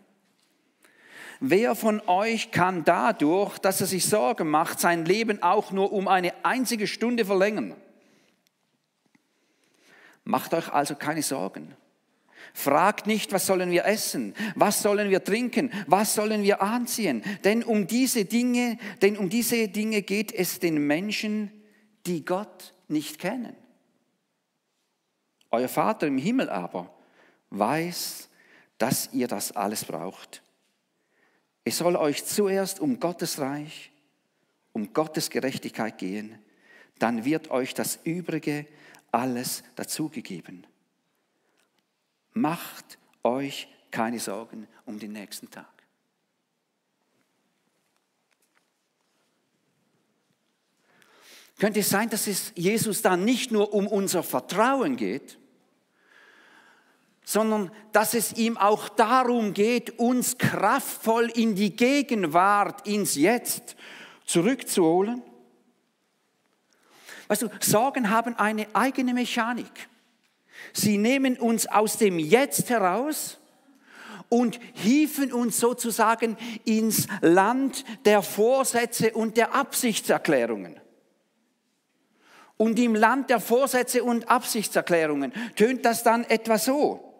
Wer 1.39 1.75
von 1.75 2.01
euch 2.05 2.51
kann 2.51 2.83
dadurch, 2.83 3.59
dass 3.59 3.79
er 3.79 3.87
sich 3.87 4.05
Sorgen 4.05 4.49
macht, 4.49 4.81
sein 4.81 5.05
Leben 5.05 5.41
auch 5.41 5.71
nur 5.71 5.93
um 5.93 6.09
eine 6.09 6.33
einzige 6.43 6.85
Stunde 6.85 7.23
verlängern? 7.23 7.77
Macht 10.25 10.53
euch 10.53 10.67
also 10.67 10.95
keine 10.95 11.23
Sorgen. 11.23 11.77
Fragt 12.53 13.07
nicht, 13.07 13.31
was 13.31 13.45
sollen 13.45 13.71
wir 13.71 13.85
essen, 13.85 14.33
was 14.55 14.81
sollen 14.81 15.09
wir 15.09 15.23
trinken, 15.23 15.71
was 15.87 16.13
sollen 16.15 16.43
wir 16.43 16.61
anziehen, 16.61 17.23
denn 17.43 17.63
um 17.63 17.87
diese 17.87 18.25
Dinge, 18.25 18.77
denn 19.01 19.17
um 19.17 19.29
diese 19.29 19.67
Dinge 19.67 20.01
geht 20.01 20.31
es 20.31 20.59
den 20.59 20.85
Menschen, 20.85 21.51
die 22.05 22.25
Gott 22.25 22.73
nicht 22.87 23.19
kennen. 23.19 23.55
Euer 25.51 25.69
Vater 25.69 26.07
im 26.07 26.17
Himmel 26.17 26.49
aber 26.49 26.93
weiß, 27.51 28.29
dass 28.77 29.13
ihr 29.13 29.27
das 29.27 29.51
alles 29.51 29.85
braucht. 29.85 30.41
Es 31.63 31.77
soll 31.77 31.95
euch 31.95 32.25
zuerst 32.25 32.79
um 32.79 32.99
Gottes 32.99 33.39
Reich, 33.39 33.91
um 34.73 34.91
Gottes 34.93 35.29
Gerechtigkeit 35.29 35.97
gehen, 35.97 36.39
dann 36.99 37.25
wird 37.25 37.51
euch 37.51 37.73
das 37.73 37.99
Übrige 38.03 38.65
alles 39.11 39.63
dazugegeben. 39.75 40.65
Macht 42.33 42.97
euch 43.23 43.67
keine 43.91 44.19
Sorgen 44.19 44.67
um 44.85 44.99
den 44.99 45.13
nächsten 45.13 45.49
Tag. 45.49 45.67
Könnte 51.59 51.79
es 51.79 51.89
sein, 51.89 52.09
dass 52.09 52.27
es 52.27 52.51
Jesus 52.55 53.01
dann 53.01 53.23
nicht 53.23 53.51
nur 53.51 53.73
um 53.73 53.87
unser 53.87 54.23
Vertrauen 54.23 54.97
geht, 54.97 55.37
sondern 57.23 57.71
dass 57.91 58.13
es 58.13 58.33
ihm 58.33 58.57
auch 58.57 58.89
darum 58.89 59.53
geht, 59.53 59.97
uns 59.97 60.37
kraftvoll 60.37 61.31
in 61.35 61.55
die 61.55 61.75
Gegenwart, 61.75 62.85
ins 62.87 63.15
Jetzt 63.15 63.75
zurückzuholen? 64.25 65.21
Weißt 67.27 67.43
du, 67.43 67.49
Sorgen 67.61 68.09
haben 68.09 68.35
eine 68.35 68.67
eigene 68.75 69.13
Mechanik. 69.13 69.87
Sie 70.71 70.97
nehmen 70.97 71.37
uns 71.37 71.67
aus 71.67 71.97
dem 71.97 72.19
Jetzt 72.19 72.69
heraus 72.69 73.39
und 74.29 74.59
hieven 74.73 75.31
uns 75.31 75.59
sozusagen 75.59 76.37
ins 76.65 77.07
Land 77.21 77.83
der 78.05 78.21
Vorsätze 78.21 79.11
und 79.11 79.37
der 79.37 79.53
Absichtserklärungen. 79.53 80.79
Und 82.57 82.79
im 82.79 82.95
Land 82.95 83.29
der 83.29 83.39
Vorsätze 83.39 84.03
und 84.03 84.29
Absichtserklärungen 84.29 85.33
tönt 85.55 85.85
das 85.85 86.03
dann 86.03 86.23
etwa 86.23 86.57
so. 86.57 87.13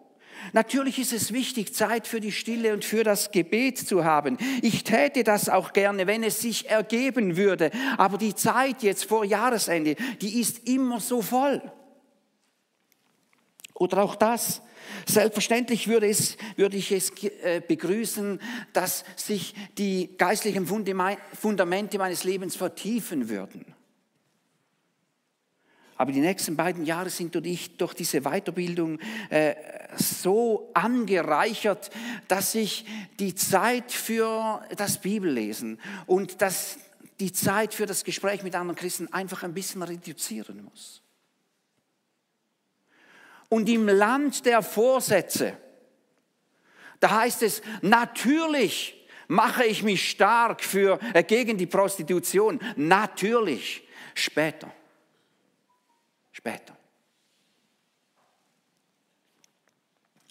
Natürlich 0.52 0.98
ist 0.98 1.12
es 1.12 1.32
wichtig, 1.32 1.74
Zeit 1.74 2.06
für 2.06 2.20
die 2.20 2.32
Stille 2.32 2.72
und 2.72 2.84
für 2.84 3.04
das 3.04 3.30
Gebet 3.30 3.78
zu 3.78 4.04
haben. 4.04 4.36
Ich 4.62 4.84
täte 4.84 5.24
das 5.24 5.48
auch 5.48 5.72
gerne, 5.72 6.06
wenn 6.06 6.22
es 6.22 6.40
sich 6.40 6.68
ergeben 6.68 7.36
würde. 7.36 7.70
Aber 7.96 8.18
die 8.18 8.34
Zeit 8.34 8.82
jetzt 8.82 9.04
vor 9.04 9.24
Jahresende, 9.24 9.96
die 10.20 10.40
ist 10.40 10.68
immer 10.68 11.00
so 11.00 11.22
voll. 11.22 11.62
Oder 13.74 14.02
auch 14.02 14.14
das. 14.14 14.62
Selbstverständlich 15.06 15.88
würde, 15.88 16.08
es, 16.08 16.36
würde 16.56 16.76
ich 16.76 16.92
es 16.92 17.10
äh, 17.22 17.60
begrüßen, 17.66 18.40
dass 18.72 19.04
sich 19.16 19.54
die 19.76 20.16
geistlichen 20.16 20.66
Fundamente 20.66 21.98
meines 21.98 22.24
Lebens 22.24 22.54
vertiefen 22.56 23.28
würden. 23.28 23.74
Aber 25.96 26.12
die 26.12 26.20
nächsten 26.20 26.56
beiden 26.56 26.84
Jahre 26.84 27.10
sind 27.10 27.34
durch, 27.34 27.76
durch 27.76 27.94
diese 27.94 28.22
Weiterbildung 28.22 28.98
äh, 29.30 29.54
so 29.96 30.70
angereichert, 30.74 31.90
dass 32.26 32.54
ich 32.54 32.84
die 33.20 33.34
Zeit 33.34 33.92
für 33.92 34.62
das 34.76 34.98
Bibellesen 34.98 35.78
und 36.06 36.42
das, 36.42 36.78
die 37.20 37.32
Zeit 37.32 37.74
für 37.74 37.86
das 37.86 38.02
Gespräch 38.02 38.42
mit 38.42 38.54
anderen 38.56 38.76
Christen 38.76 39.12
einfach 39.12 39.44
ein 39.44 39.54
bisschen 39.54 39.82
reduzieren 39.82 40.64
muss. 40.64 41.03
Und 43.48 43.68
im 43.68 43.88
Land 43.88 44.46
der 44.46 44.62
Vorsätze, 44.62 45.56
da 47.00 47.20
heißt 47.20 47.42
es, 47.42 47.62
natürlich 47.82 49.06
mache 49.28 49.64
ich 49.64 49.82
mich 49.82 50.10
stark 50.10 50.62
für, 50.62 50.98
äh, 51.12 51.22
gegen 51.22 51.56
die 51.56 51.66
Prostitution. 51.66 52.60
Natürlich, 52.76 53.86
später 54.14 54.72
später. 56.34 56.76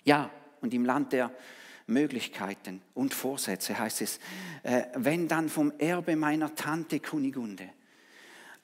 Ja, 0.03 0.29
und 0.61 0.73
im 0.73 0.85
Land 0.85 1.13
der 1.13 1.31
Möglichkeiten 1.87 2.81
und 2.93 3.13
Vorsätze 3.13 3.79
heißt 3.79 4.01
es, 4.01 4.19
äh, 4.63 4.83
wenn 4.95 5.27
dann 5.27 5.49
vom 5.49 5.73
Erbe 5.79 6.15
meiner 6.15 6.53
Tante 6.53 6.99
Kunigunde 6.99 7.69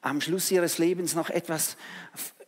am 0.02 0.22
Schluss 0.22 0.52
ihres 0.52 0.78
Lebens 0.78 1.16
noch 1.16 1.30
etwas 1.30 1.76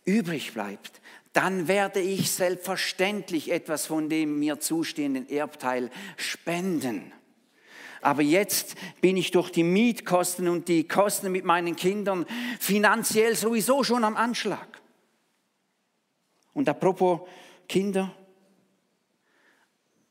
übrig 0.04 0.54
bleibt, 0.54 1.00
dann 1.32 1.66
werde 1.68 2.00
ich 2.00 2.30
selbstverständlich 2.30 3.50
etwas 3.50 3.86
von 3.86 4.08
dem 4.08 4.38
mir 4.38 4.60
zustehenden 4.60 5.28
Erbteil 5.28 5.90
spenden. 6.16 7.12
Aber 8.02 8.22
jetzt 8.22 8.74
bin 9.00 9.16
ich 9.16 9.30
durch 9.30 9.50
die 9.50 9.62
Mietkosten 9.62 10.48
und 10.48 10.68
die 10.68 10.86
Kosten 10.88 11.30
mit 11.30 11.44
meinen 11.44 11.76
Kindern 11.76 12.26
finanziell 12.58 13.36
sowieso 13.36 13.84
schon 13.84 14.04
am 14.04 14.16
Anschlag. 14.16 14.82
Und 16.52 16.68
apropos 16.68 17.20
Kinder, 17.68 18.14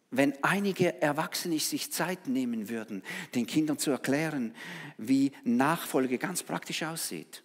wenn 0.10 0.34
einige 0.44 1.02
Erwachsene 1.02 1.60
sich 1.60 1.92
Zeit 1.92 2.28
nehmen 2.28 2.70
würden, 2.70 3.04
den 3.36 3.46
Kindern 3.46 3.78
zu 3.78 3.92
erklären, 3.92 4.56
wie 4.98 5.32
Nachfolge 5.44 6.18
ganz 6.18 6.44
praktisch 6.44 6.84
aussieht, 6.84 7.44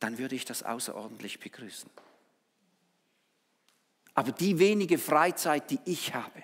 dann 0.00 0.18
würde 0.18 0.36
ich 0.36 0.44
das 0.44 0.62
außerordentlich 0.62 1.40
begrüßen. 1.40 1.90
Aber 4.14 4.32
die 4.32 4.58
wenige 4.58 4.98
Freizeit, 4.98 5.70
die 5.70 5.80
ich 5.84 6.14
habe, 6.14 6.42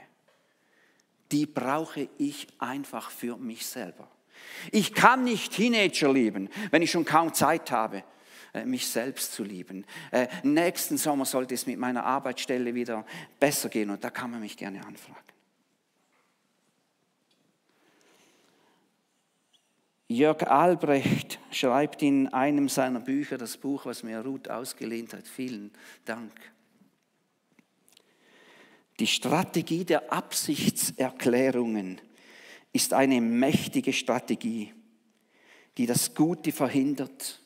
die 1.30 1.46
brauche 1.46 2.08
ich 2.18 2.48
einfach 2.58 3.10
für 3.10 3.36
mich 3.36 3.64
selber. 3.66 4.08
Ich 4.72 4.94
kann 4.94 5.24
nicht 5.24 5.52
Teenager 5.52 6.12
lieben, 6.12 6.48
wenn 6.70 6.82
ich 6.82 6.90
schon 6.90 7.04
kaum 7.04 7.32
Zeit 7.32 7.70
habe. 7.70 8.02
Äh, 8.52 8.64
mich 8.64 8.88
selbst 8.88 9.32
zu 9.32 9.44
lieben. 9.44 9.84
Äh, 10.10 10.26
nächsten 10.42 10.96
Sommer 10.96 11.24
sollte 11.24 11.54
es 11.54 11.66
mit 11.66 11.78
meiner 11.78 12.04
Arbeitsstelle 12.04 12.74
wieder 12.74 13.06
besser 13.38 13.68
gehen 13.68 13.90
und 13.90 14.02
da 14.02 14.10
kann 14.10 14.30
man 14.30 14.40
mich 14.40 14.56
gerne 14.56 14.84
anfragen. 14.84 15.20
Jörg 20.08 20.42
Albrecht 20.48 21.38
schreibt 21.52 22.02
in 22.02 22.26
einem 22.28 22.68
seiner 22.68 22.98
Bücher, 22.98 23.38
das 23.38 23.56
Buch, 23.56 23.86
was 23.86 24.02
mir 24.02 24.20
Ruth 24.20 24.50
ausgelehnt 24.50 25.14
hat, 25.14 25.28
vielen 25.28 25.70
Dank. 26.04 26.32
Die 29.00 29.06
Strategie 29.06 29.86
der 29.86 30.12
Absichtserklärungen 30.12 31.98
ist 32.74 32.92
eine 32.92 33.22
mächtige 33.22 33.94
Strategie, 33.94 34.74
die 35.78 35.86
das 35.86 36.14
Gute 36.14 36.52
verhindert 36.52 37.40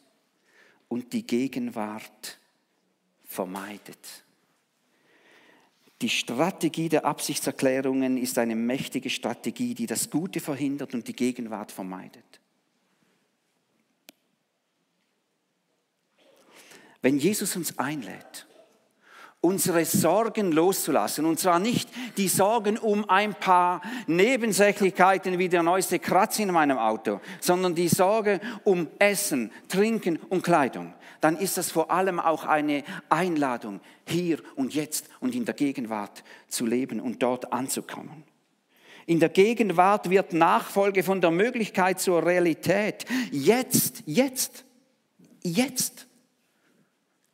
und 0.89 1.13
die 1.13 1.25
Gegenwart 1.25 2.41
vermeidet. 3.23 4.25
Die 6.03 6.09
Strategie 6.09 6.89
der 6.89 7.05
Absichtserklärungen 7.05 8.17
ist 8.17 8.37
eine 8.39 8.57
mächtige 8.57 9.09
Strategie, 9.09 9.75
die 9.75 9.87
das 9.87 10.11
Gute 10.11 10.41
verhindert 10.41 10.93
und 10.93 11.07
die 11.07 11.15
Gegenwart 11.15 11.71
vermeidet. 11.71 12.41
Wenn 17.01 17.19
Jesus 17.19 17.55
uns 17.55 17.79
einlädt, 17.79 18.49
unsere 19.45 19.85
Sorgen 19.85 20.53
loszulassen. 20.53 21.27
Und 21.27 21.39
zwar 21.39 21.59
nicht 21.59 21.91
die 22.17 22.29
Sorgen 22.29 22.79
um 22.79 23.09
ein 23.09 23.35
paar 23.35 23.83
Nebensächlichkeiten 24.07 25.39
wie 25.39 25.51
der 25.51 25.63
neueste 25.63 25.99
Kratz 25.99 26.39
in 26.39 26.51
meinem 26.51 26.79
Auto, 26.79 27.21
sondern 27.41 27.75
die 27.75 27.89
Sorge 27.89 28.41
um 28.65 28.89
Essen, 28.99 29.53
Trinken 29.69 30.19
und 30.31 30.43
Kleidung. 30.43 30.95
Dann 31.21 31.37
ist 31.37 31.59
das 31.59 31.71
vor 31.71 31.91
allem 31.91 32.19
auch 32.21 32.45
eine 32.45 32.85
Einladung, 33.11 33.81
hier 34.09 34.39
und 34.57 34.75
jetzt 34.75 35.09
und 35.21 35.35
in 35.35 35.45
der 35.45 35.55
Gegenwart 35.55 36.25
zu 36.49 36.65
leben 36.65 36.99
und 36.99 37.23
dort 37.23 37.53
anzukommen. 37.53 38.25
In 39.07 39.21
der 39.21 39.29
Gegenwart 39.29 40.09
wird 40.09 40.33
Nachfolge 40.33 41.03
von 41.03 41.21
der 41.21 41.31
Möglichkeit 41.31 42.01
zur 42.01 42.25
Realität. 42.25 43.05
Jetzt, 43.31 44.03
jetzt, 44.07 44.65
jetzt 45.43 46.07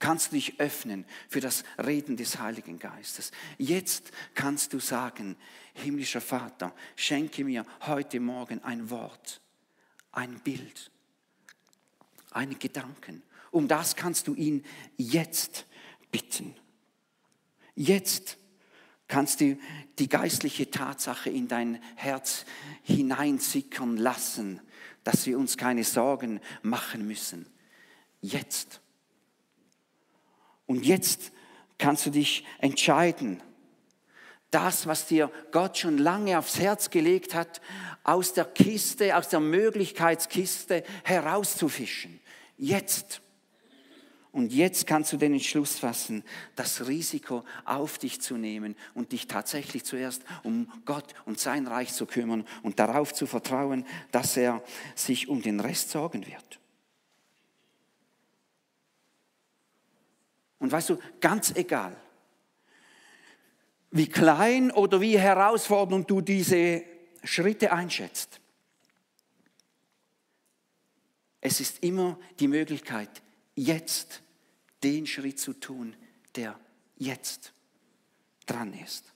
kannst 0.01 0.33
du 0.33 0.37
dich 0.37 0.59
öffnen 0.59 1.05
für 1.29 1.41
das 1.41 1.63
Reden 1.79 2.17
des 2.17 2.41
Heiligen 2.41 2.79
Geistes. 2.79 3.31
Jetzt 3.59 4.11
kannst 4.35 4.73
du 4.73 4.81
sagen, 4.81 5.37
himmlischer 5.75 6.21
Vater, 6.21 6.75
schenke 6.97 7.45
mir 7.45 7.65
heute 7.83 8.19
Morgen 8.19 8.65
ein 8.65 8.91
Wort, 8.91 9.41
ein 10.11 10.41
Bild, 10.41 10.91
einen 12.33 12.59
Gedanken. 12.59 13.23
Um 13.53 13.69
das 13.69 13.95
kannst 13.95 14.27
du 14.27 14.35
ihn 14.35 14.65
jetzt 14.97 15.67
bitten. 16.11 16.57
Jetzt 17.75 18.39
kannst 19.07 19.41
du 19.41 19.59
die 19.99 20.09
geistliche 20.09 20.71
Tatsache 20.71 21.31
in 21.31 21.49
dein 21.49 21.83
Herz 21.97 22.47
hineinsickern 22.83 23.97
lassen, 23.97 24.61
dass 25.05 25.27
wir 25.27 25.39
uns 25.39 25.57
keine 25.57 25.85
Sorgen 25.85 26.41
machen 26.63 27.07
müssen. 27.07 27.47
Jetzt. 28.23 28.81
Und 30.70 30.87
jetzt 30.87 31.33
kannst 31.78 32.06
du 32.06 32.11
dich 32.11 32.44
entscheiden, 32.61 33.42
das, 34.52 34.87
was 34.87 35.09
dir 35.09 35.28
Gott 35.50 35.78
schon 35.78 35.98
lange 35.98 36.38
aufs 36.38 36.61
Herz 36.61 36.90
gelegt 36.90 37.35
hat, 37.35 37.61
aus 38.04 38.35
der 38.35 38.44
Kiste, 38.44 39.16
aus 39.16 39.28
der 39.28 39.40
Möglichkeitskiste 39.40 40.85
herauszufischen. 41.02 42.20
Jetzt. 42.56 43.20
Und 44.30 44.52
jetzt 44.52 44.87
kannst 44.87 45.12
du 45.12 45.16
den 45.16 45.33
Entschluss 45.33 45.76
fassen, 45.80 46.22
das 46.54 46.87
Risiko 46.87 47.42
auf 47.64 47.98
dich 47.98 48.20
zu 48.20 48.37
nehmen 48.37 48.76
und 48.94 49.11
dich 49.11 49.26
tatsächlich 49.26 49.83
zuerst 49.83 50.22
um 50.44 50.70
Gott 50.85 51.14
und 51.24 51.40
sein 51.40 51.66
Reich 51.66 51.92
zu 51.92 52.06
kümmern 52.06 52.46
und 52.62 52.78
darauf 52.78 53.12
zu 53.12 53.26
vertrauen, 53.26 53.85
dass 54.12 54.37
er 54.37 54.62
sich 54.94 55.26
um 55.26 55.42
den 55.42 55.59
Rest 55.59 55.90
sorgen 55.90 56.24
wird. 56.28 56.60
Und 60.61 60.70
weißt 60.70 60.90
du, 60.90 60.99
ganz 61.20 61.55
egal, 61.57 61.96
wie 63.90 64.09
klein 64.09 64.70
oder 64.70 65.01
wie 65.01 65.18
herausfordernd 65.18 66.09
du 66.09 66.20
diese 66.20 66.85
Schritte 67.25 67.73
einschätzt. 67.73 68.40
Es 71.40 71.61
ist 71.61 71.83
immer 71.83 72.18
die 72.38 72.49
Möglichkeit, 72.49 73.11
jetzt 73.57 74.23
den 74.83 75.07
Schritt 75.07 75.40
zu 75.40 75.55
tun, 75.55 75.96
der 76.37 76.59
jetzt 76.96 77.53
dran 78.46 78.73
ist. 78.75 79.12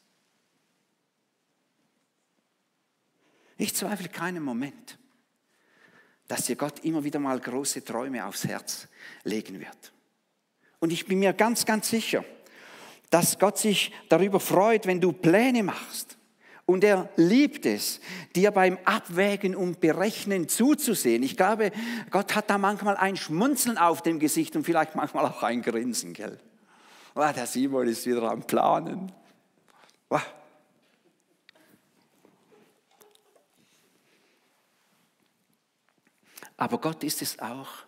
Ich 3.57 3.74
zweifle 3.74 4.09
keinen 4.09 4.42
Moment, 4.42 4.98
dass 6.26 6.46
dir 6.46 6.57
Gott 6.57 6.80
immer 6.80 7.04
wieder 7.04 7.20
mal 7.20 7.38
große 7.38 7.85
Träume 7.85 8.24
aufs 8.26 8.44
Herz 8.44 8.88
legen 9.22 9.61
wird. 9.61 9.93
Und 10.85 10.92
ich 10.92 11.07
bin 11.07 11.20
mir 11.20 11.33
ganz, 11.33 11.64
ganz 11.64 11.88
sicher, 11.88 12.27
dass 13.09 13.38
Gott 13.38 13.57
sich 13.57 13.90
darüber 14.11 14.38
freut, 14.38 14.87
wenn 14.87 15.01
du 15.01 15.12
Pläne 15.12 15.62
machst. 15.62 16.18
Und 16.66 16.85
er 16.85 17.09
liebt 17.16 17.64
es, 17.64 18.03
dir 18.37 18.51
beim 18.51 18.77
Abwägen 18.85 19.57
und 19.57 19.81
Berechnen 19.81 20.47
zuzusehen. 20.47 21.23
Ich 21.23 21.38
glaube, 21.38 21.73
Gott 22.11 22.35
hat 22.35 22.51
da 22.51 22.59
manchmal 22.59 22.99
ein 22.99 23.16
Schmunzeln 23.16 23.79
auf 23.79 24.03
dem 24.03 24.18
Gesicht 24.18 24.57
und 24.57 24.64
vielleicht 24.64 24.94
manchmal 24.94 25.25
auch 25.25 25.42
ein 25.42 25.62
Grinsen, 25.62 26.12
gell? 26.12 26.38
Oh, 27.14 27.33
der 27.35 27.47
Simon 27.47 27.88
ist 27.88 28.05
wieder 28.05 28.31
am 28.31 28.42
Planen. 28.42 29.11
Oh. 30.11 30.18
Aber 36.59 36.77
Gott 36.77 37.03
ist 37.05 37.23
es 37.23 37.38
auch, 37.38 37.87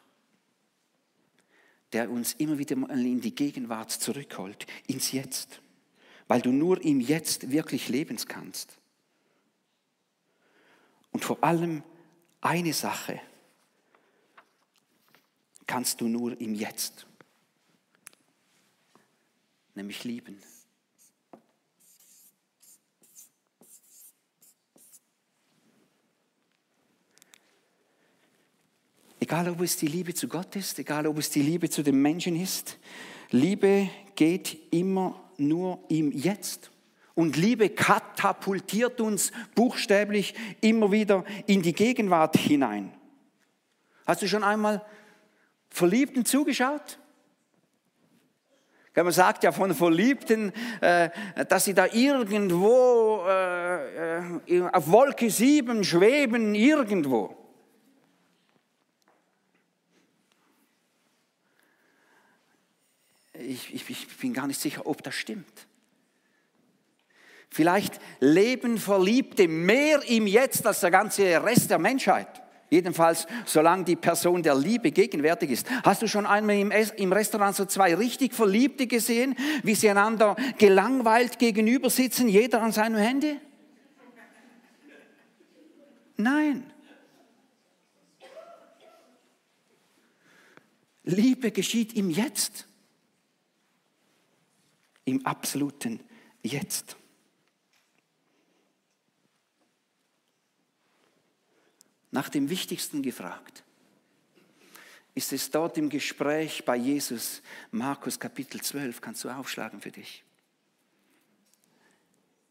der 1.93 2.11
uns 2.11 2.35
immer 2.35 2.59
wieder 2.59 2.77
mal 2.77 2.99
in 2.99 3.21
die 3.21 3.35
Gegenwart 3.35 3.91
zurückholt, 3.91 4.67
ins 4.87 5.13
Jetzt, 5.13 5.61
weil 6.29 6.41
du 6.41 6.51
nur 6.51 6.83
im 6.85 7.01
Jetzt 7.01 7.51
wirklich 7.51 7.89
leben 7.89 8.17
kannst. 8.29 8.79
Und 11.13 11.25
vor 11.25 11.43
allem 11.43 11.83
eine 12.41 12.73
Sache 12.73 13.21
kannst 15.67 16.01
du 16.01 16.09
nur 16.09 16.41
im 16.41 16.55
Jetzt, 16.55 17.07
nämlich 19.75 20.05
lieben. 20.05 20.39
Egal 29.27 29.49
ob 29.49 29.61
es 29.61 29.77
die 29.77 29.89
Liebe 29.89 30.15
zu 30.15 30.29
Gott 30.29 30.55
ist, 30.55 30.79
egal 30.79 31.05
ob 31.05 31.19
es 31.19 31.31
die 31.31 31.43
Liebe 31.43 31.69
zu 31.69 31.83
den 31.83 32.01
Menschen 32.01 32.41
ist, 32.41 32.79
Liebe 33.33 33.91
geht 34.15 34.57
immer 34.71 35.21
nur 35.37 35.83
im 35.89 36.13
Jetzt. 36.13 36.71
Und 37.17 37.37
Liebe 37.37 37.71
katapultiert 37.71 39.01
uns 39.01 39.33
buchstäblich 39.57 40.33
immer 40.61 40.93
wieder 40.93 41.25
in 41.49 41.61
die 41.61 41.73
Gegenwart 41.73 42.37
hinein. 42.37 42.93
Hast 44.07 44.23
du 44.23 44.29
schon 44.29 44.45
einmal 44.45 44.87
Verliebten 45.71 46.25
zugeschaut? 46.25 47.01
Man 48.95 49.11
sagt 49.11 49.43
ja 49.43 49.51
von 49.51 49.75
Verliebten, 49.75 50.53
äh, 50.81 51.11
dass 51.49 51.65
sie 51.65 51.75
da 51.75 51.87
irgendwo 51.87 53.25
äh, 53.27 54.37
äh, 54.47 54.63
auf 54.73 54.89
Wolke 54.89 55.29
7 55.29 55.83
schweben, 55.83 56.55
irgendwo. 56.55 57.46
Ich, 63.47 63.75
ich, 63.75 63.91
ich 63.91 64.17
bin 64.19 64.33
gar 64.33 64.47
nicht 64.47 64.61
sicher, 64.61 64.87
ob 64.87 65.03
das 65.03 65.15
stimmt. 65.15 65.67
Vielleicht 67.49 68.01
leben 68.21 68.79
Verliebte 68.79 69.49
mehr 69.49 70.03
im 70.09 70.27
Jetzt 70.27 70.67
als 70.67 70.81
der 70.81 70.91
ganze 70.91 71.43
Rest 71.43 71.71
der 71.71 71.79
Menschheit. 71.79 72.43
Jedenfalls, 72.69 73.27
solange 73.45 73.85
die 73.85 73.95
Person 73.95 74.43
der 74.43 74.57
Liebe 74.57 74.91
gegenwärtig 74.91 75.51
ist. 75.51 75.71
Hast 75.85 76.03
du 76.03 76.09
schon 76.09 76.27
einmal 76.27 76.57
im, 76.59 77.13
Restaurant 77.13 77.55
so 77.55 77.65
zwei 77.65 77.95
richtig 77.95 78.35
Verliebte 78.35 78.89
gesehen, 78.89 79.37
wie 79.63 79.77
sie 79.77 79.89
einander 79.89 80.35
gelangweilt 80.59 81.39
gegenüber 81.39 81.91
sitzen, 81.91 82.29
jeder 82.29 82.61
an 82.61 82.73
seinem 82.73 82.97
Handy? 82.97 83.39
Nein. 86.17 86.73
Liebe 91.05 91.53
geschieht 91.53 91.93
im 91.95 92.11
Jetzt 92.11 92.67
im 95.07 95.25
absoluten 95.25 96.01
Jetzt. 96.43 96.97
Nach 102.11 102.29
dem 102.29 102.51
Wichtigsten 102.51 103.03
gefragt. 103.03 103.65
Ist 105.15 105.33
es 105.33 105.51
dort 105.51 105.79
im 105.79 105.89
Gespräch 105.89 106.65
bei 106.65 106.77
Jesus, 106.77 107.41
Markus 107.71 108.21
Kapitel 108.21 108.61
12, 108.61 109.01
kannst 109.01 109.25
du 109.25 109.31
aufschlagen 109.31 109.81
für 109.81 109.91
dich? 109.91 110.23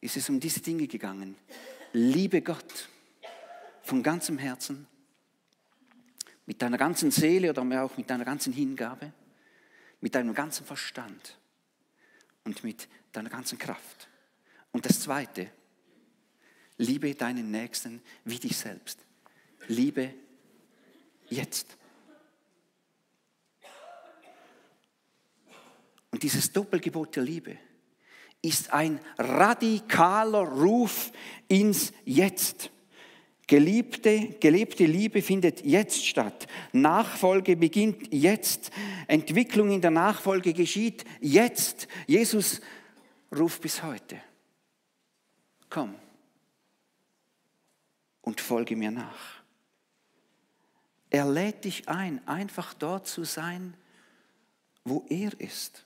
Ist 0.02 0.18
es 0.18 0.30
um 0.30 0.40
diese 0.40 0.62
Dinge 0.62 0.88
gegangen? 0.88 1.36
Liebe 1.94 2.42
Gott 2.42 2.90
von 3.84 4.02
ganzem 4.02 4.38
Herzen, 4.38 4.88
mit 6.46 6.62
deiner 6.62 6.78
ganzen 6.78 7.12
Seele 7.12 7.50
oder 7.50 7.84
auch 7.84 7.98
mit 7.98 8.10
deiner 8.10 8.26
ganzen 8.26 8.54
Hingabe, 8.54 9.14
mit 10.02 10.16
deinem 10.16 10.34
ganzen 10.34 10.66
Verstand 10.66 11.38
und 12.46 12.64
mit 12.64 12.88
deiner 13.12 13.30
ganzen 13.30 13.58
Kraft. 13.58 14.08
Und 14.72 14.86
das 14.86 15.02
Zweite, 15.02 15.50
liebe 16.78 17.14
deinen 17.16 17.52
Nächsten 17.52 18.02
wie 18.24 18.40
dich 18.40 18.56
selbst. 18.56 19.00
Liebe 19.68 20.14
jetzt. 21.28 21.78
Und 26.12 26.24
dieses 26.24 26.52
Doppelgebot 26.52 27.16
der 27.18 27.24
Liebe 27.24 27.58
ist 28.42 28.72
ein 28.72 29.00
radikaler 29.18 30.44
Ruf 30.48 31.12
ins 31.48 31.92
Jetzt. 32.06 32.70
Geliebte, 33.48 34.30
gelebte 34.40 34.86
Liebe 34.86 35.22
findet 35.22 35.64
jetzt 35.64 36.06
statt. 36.06 36.48
Nachfolge 36.72 37.56
beginnt 37.56 38.12
jetzt. 38.12 38.72
Entwicklung 39.08 39.72
in 39.72 39.82
der 39.82 39.92
Nachfolge 39.92 40.54
geschieht 40.54 41.06
jetzt. 41.22 41.88
Jesus 42.08 42.62
ruft 43.32 43.62
bis 43.62 43.84
heute. 43.84 44.20
Komm 45.70 45.94
und 48.22 48.42
folge 48.42 48.76
mir 48.76 48.90
nach. 48.90 49.44
Er 51.12 51.32
lädt 51.32 51.66
dich 51.66 51.88
ein, 51.88 52.28
einfach 52.28 52.74
dort 52.74 53.08
zu 53.08 53.24
sein, 53.24 53.76
wo 54.84 55.06
er 55.08 55.40
ist. 55.40 55.86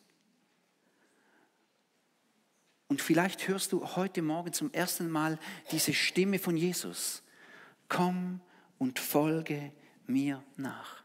Und 2.87 3.01
vielleicht 3.01 3.47
hörst 3.49 3.73
du 3.73 3.95
heute 3.95 4.21
Morgen 4.21 4.53
zum 4.53 4.71
ersten 4.73 5.09
Mal 5.09 5.37
diese 5.71 5.93
Stimme 5.93 6.39
von 6.39 6.55
Jesus 6.55 7.21
komm 7.89 8.41
und 8.77 8.99
folge 8.99 9.73
mir 10.07 10.43
nach. 10.55 11.03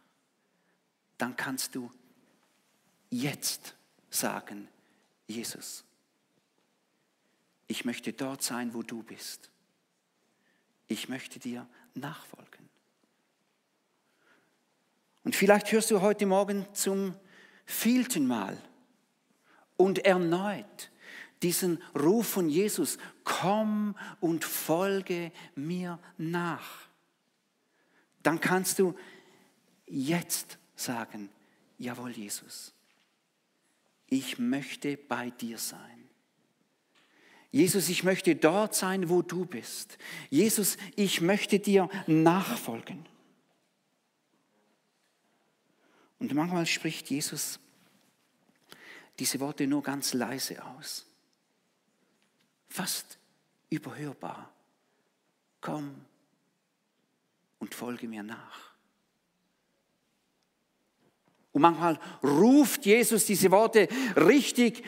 Dann 1.19 1.37
kannst 1.37 1.75
du 1.75 1.91
jetzt 3.11 3.75
sagen, 4.11 4.69
Jesus, 5.27 5.85
ich 7.67 7.85
möchte 7.85 8.13
dort 8.13 8.43
sein, 8.43 8.75
wo 8.75 8.83
du 8.83 9.03
bist. 9.03 9.51
Ich 10.87 11.09
möchte 11.09 11.39
dir 11.39 11.67
nachfolgen. 11.95 12.69
Und 15.25 15.35
vielleicht 15.35 15.73
hörst 15.73 15.91
du 15.91 16.03
heute 16.03 16.27
Morgen 16.27 16.67
zum 16.75 17.17
vielten 17.65 18.27
Mal 18.27 18.59
und 19.77 20.05
erneut 20.05 20.91
diesen 21.45 21.81
Ruf 21.95 22.27
von 22.27 22.49
Jesus, 22.49 22.99
komm 23.23 23.95
und 24.21 24.45
folge 24.45 25.31
mir 25.55 25.99
nach. 26.17 26.89
Dann 28.23 28.41
kannst 28.41 28.79
du 28.79 28.95
jetzt 29.87 30.59
sagen, 30.75 31.29
jawohl 31.79 32.13
Jesus, 32.13 32.73
ich 34.09 34.39
möchte 34.39 34.97
bei 34.97 35.31
dir 35.31 35.59
sein. 35.59 36.09
Jesus, 37.51 37.89
ich 37.89 38.03
möchte 38.03 38.35
dort 38.35 38.75
sein, 38.75 39.09
wo 39.11 39.23
du 39.23 39.45
bist. 39.45 39.99
Jesus, 40.31 40.77
ich 40.97 41.21
möchte 41.21 41.61
dir 41.61 41.89
nachfolgen. 42.07 43.07
Und 46.19 46.33
manchmal 46.33 46.67
spricht 46.67 47.11
Jesus 47.11 47.61
diese 49.19 49.39
Worte 49.41 49.67
nur 49.67 49.83
ganz 49.83 50.15
leise 50.15 50.65
aus 50.65 51.07
fast 52.75 53.19
überhörbar. 53.71 54.53
Komm 55.61 56.05
und 57.61 57.73
folge 57.73 58.09
mir 58.09 58.25
nach. 58.25 58.75
Und 61.53 61.63
manchmal 61.63 62.01
ruft 62.21 62.85
Jesus 62.85 63.27
diese 63.27 63.49
Worte 63.53 63.89
richtig 64.17 64.85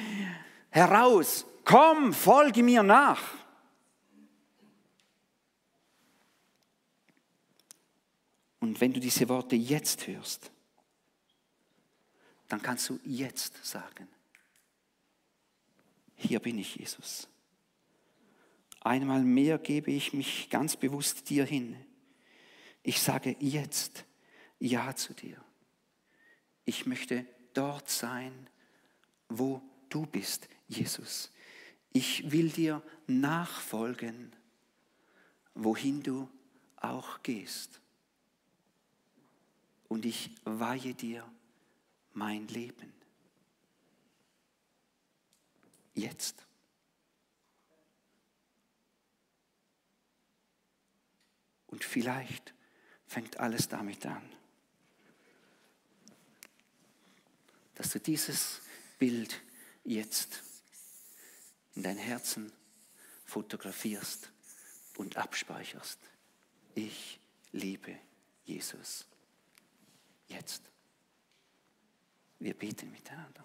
heraus. 0.71 1.47
komm, 1.65 2.13
folge 2.13 2.65
mir 2.65 2.83
nach. 2.83 3.23
Und 8.59 8.81
wenn 8.81 8.93
du 8.93 8.99
diese 8.99 9.29
Worte 9.29 9.55
jetzt 9.55 10.09
hörst, 10.09 10.51
dann 12.49 12.61
kannst 12.61 12.89
du 12.89 12.99
jetzt 13.05 13.65
sagen, 13.65 14.09
hier 16.17 16.41
bin 16.41 16.59
ich, 16.59 16.75
Jesus. 16.75 17.29
Einmal 18.87 19.25
mehr 19.25 19.59
gebe 19.59 19.91
ich 19.91 20.13
mich 20.13 20.49
ganz 20.49 20.77
bewusst 20.77 21.29
dir 21.29 21.45
hin. 21.45 21.75
Ich 22.85 23.03
sage 23.03 23.35
jetzt 23.41 24.05
Ja 24.61 24.95
zu 24.95 25.13
dir. 25.13 25.43
Ich 26.65 26.87
möchte 26.87 27.27
dort 27.53 27.91
sein, 27.91 28.49
wo 29.29 29.61
du 29.89 30.07
bist, 30.07 30.49
Jesus. 30.69 31.33
Ich 31.93 32.31
will 32.31 32.49
dir 32.49 32.81
nachfolgen, 33.09 34.33
wohin 35.57 36.05
du 36.05 36.31
auch 36.77 37.25
gehst. 37.25 37.81
Und 39.89 40.05
ich 40.05 40.31
weihe 40.45 40.95
dir 40.95 41.29
mein 42.13 42.47
Leben. 42.47 42.93
Jetzt. 45.93 46.46
Und 51.77 51.85
vielleicht 51.85 52.55
fängt 53.07 53.39
alles 53.39 53.69
damit 53.69 54.07
an, 54.07 54.23
dass 57.75 57.91
du 57.91 58.01
dieses 58.01 58.63
Bild 58.99 59.43
jetzt 59.85 60.43
in 61.75 61.83
dein 61.83 61.99
Herzen 61.99 62.51
fotografierst 63.27 64.33
und 64.97 65.19
abspeicherst. 65.19 65.99
Ich 66.75 67.21
liebe 67.53 67.95
Jesus. 68.47 69.05
Jetzt. 70.29 70.63
Wir 72.39 72.55
beten 72.55 72.91
miteinander. 72.91 73.45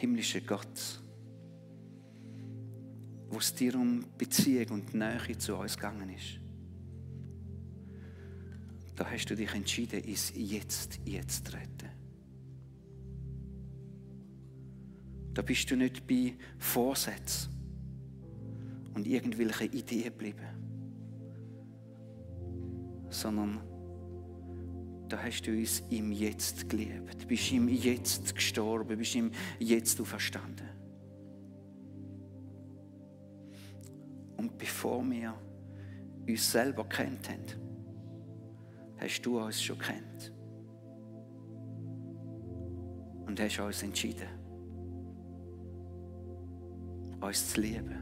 Himmlischer 0.00 0.40
Gott, 0.40 1.02
wo 3.28 3.36
es 3.36 3.54
dir 3.54 3.74
um 3.74 4.02
Beziehung 4.16 4.70
und 4.70 4.94
Nähe 4.94 5.36
zu 5.36 5.54
uns 5.54 5.76
gegangen 5.76 6.08
ist. 6.08 6.40
Da 8.96 9.04
hast 9.10 9.26
du 9.26 9.36
dich 9.36 9.52
entschieden, 9.52 10.02
ins 10.02 10.32
Jetzt, 10.34 11.00
Jetzt 11.04 11.48
zu 11.48 11.52
retten. 11.52 11.90
Da 15.34 15.42
bist 15.42 15.70
du 15.70 15.76
nicht 15.76 16.06
bei 16.06 16.32
Vorsätzen 16.56 17.52
und 18.94 19.06
irgendwelchen 19.06 19.70
Ideen 19.70 20.04
geblieben, 20.04 20.48
sondern 23.10 23.69
da 25.10 25.20
hast 25.22 25.42
du 25.42 25.50
uns 25.50 25.82
im 25.90 26.12
Jetzt 26.12 26.68
geliebt, 26.68 27.26
bist 27.26 27.52
im 27.52 27.68
Jetzt 27.68 28.34
gestorben, 28.34 28.96
bist 28.96 29.16
im 29.16 29.32
Jetzt 29.58 30.00
auferstanden. 30.00 30.68
Und 34.36 34.56
bevor 34.56 35.02
wir 35.10 35.34
uns 36.28 36.52
selber 36.52 36.88
kennt 36.88 37.28
haben, 37.28 37.44
hast 38.98 39.22
du 39.22 39.40
uns 39.40 39.60
schon 39.60 39.78
kennt 39.78 40.32
und 43.26 43.40
hast 43.40 43.58
uns 43.58 43.82
entschieden, 43.82 44.28
uns 47.20 47.52
zu 47.52 47.60
lieben. 47.60 47.96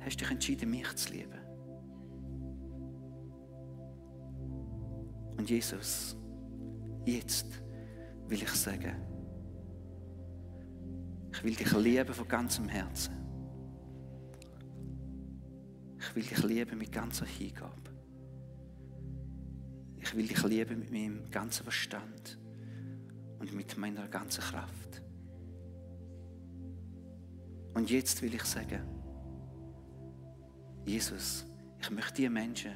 Hast 0.00 0.20
dich 0.20 0.30
entschieden, 0.30 0.70
mich 0.70 0.94
zu 0.94 1.12
lieben. 1.12 1.37
Jesus, 5.48 6.14
jetzt 7.06 7.62
will 8.26 8.42
ich 8.42 8.50
sagen, 8.50 8.96
ich 11.32 11.42
will 11.42 11.54
dich 11.54 11.72
lieben 11.72 12.12
von 12.12 12.28
ganzem 12.28 12.68
Herzen. 12.68 13.14
Ich 15.98 16.14
will 16.14 16.22
dich 16.22 16.42
lieben 16.42 16.76
mit 16.76 16.92
ganzer 16.92 17.24
Hingabe. 17.24 17.72
Ich 19.96 20.14
will 20.14 20.26
dich 20.26 20.42
lieben 20.42 20.80
mit 20.80 20.92
meinem 20.92 21.30
ganzen 21.30 21.62
Verstand 21.62 22.38
und 23.38 23.54
mit 23.54 23.78
meiner 23.78 24.06
ganzen 24.08 24.42
Kraft. 24.42 25.02
Und 27.72 27.88
jetzt 27.88 28.20
will 28.20 28.34
ich 28.34 28.44
sagen, 28.44 28.82
Jesus, 30.84 31.46
ich 31.80 31.90
möchte 31.90 32.20
die 32.20 32.28
Menschen, 32.28 32.72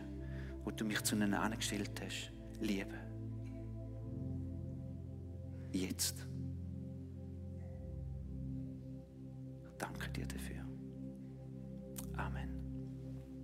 wo 0.64 0.70
du 0.70 0.86
mich 0.86 1.02
zu 1.02 1.16
ihnen 1.16 1.34
angestellt 1.34 2.00
hast, 2.02 2.32
lieben. 2.62 2.98
Jetzt. 5.72 6.26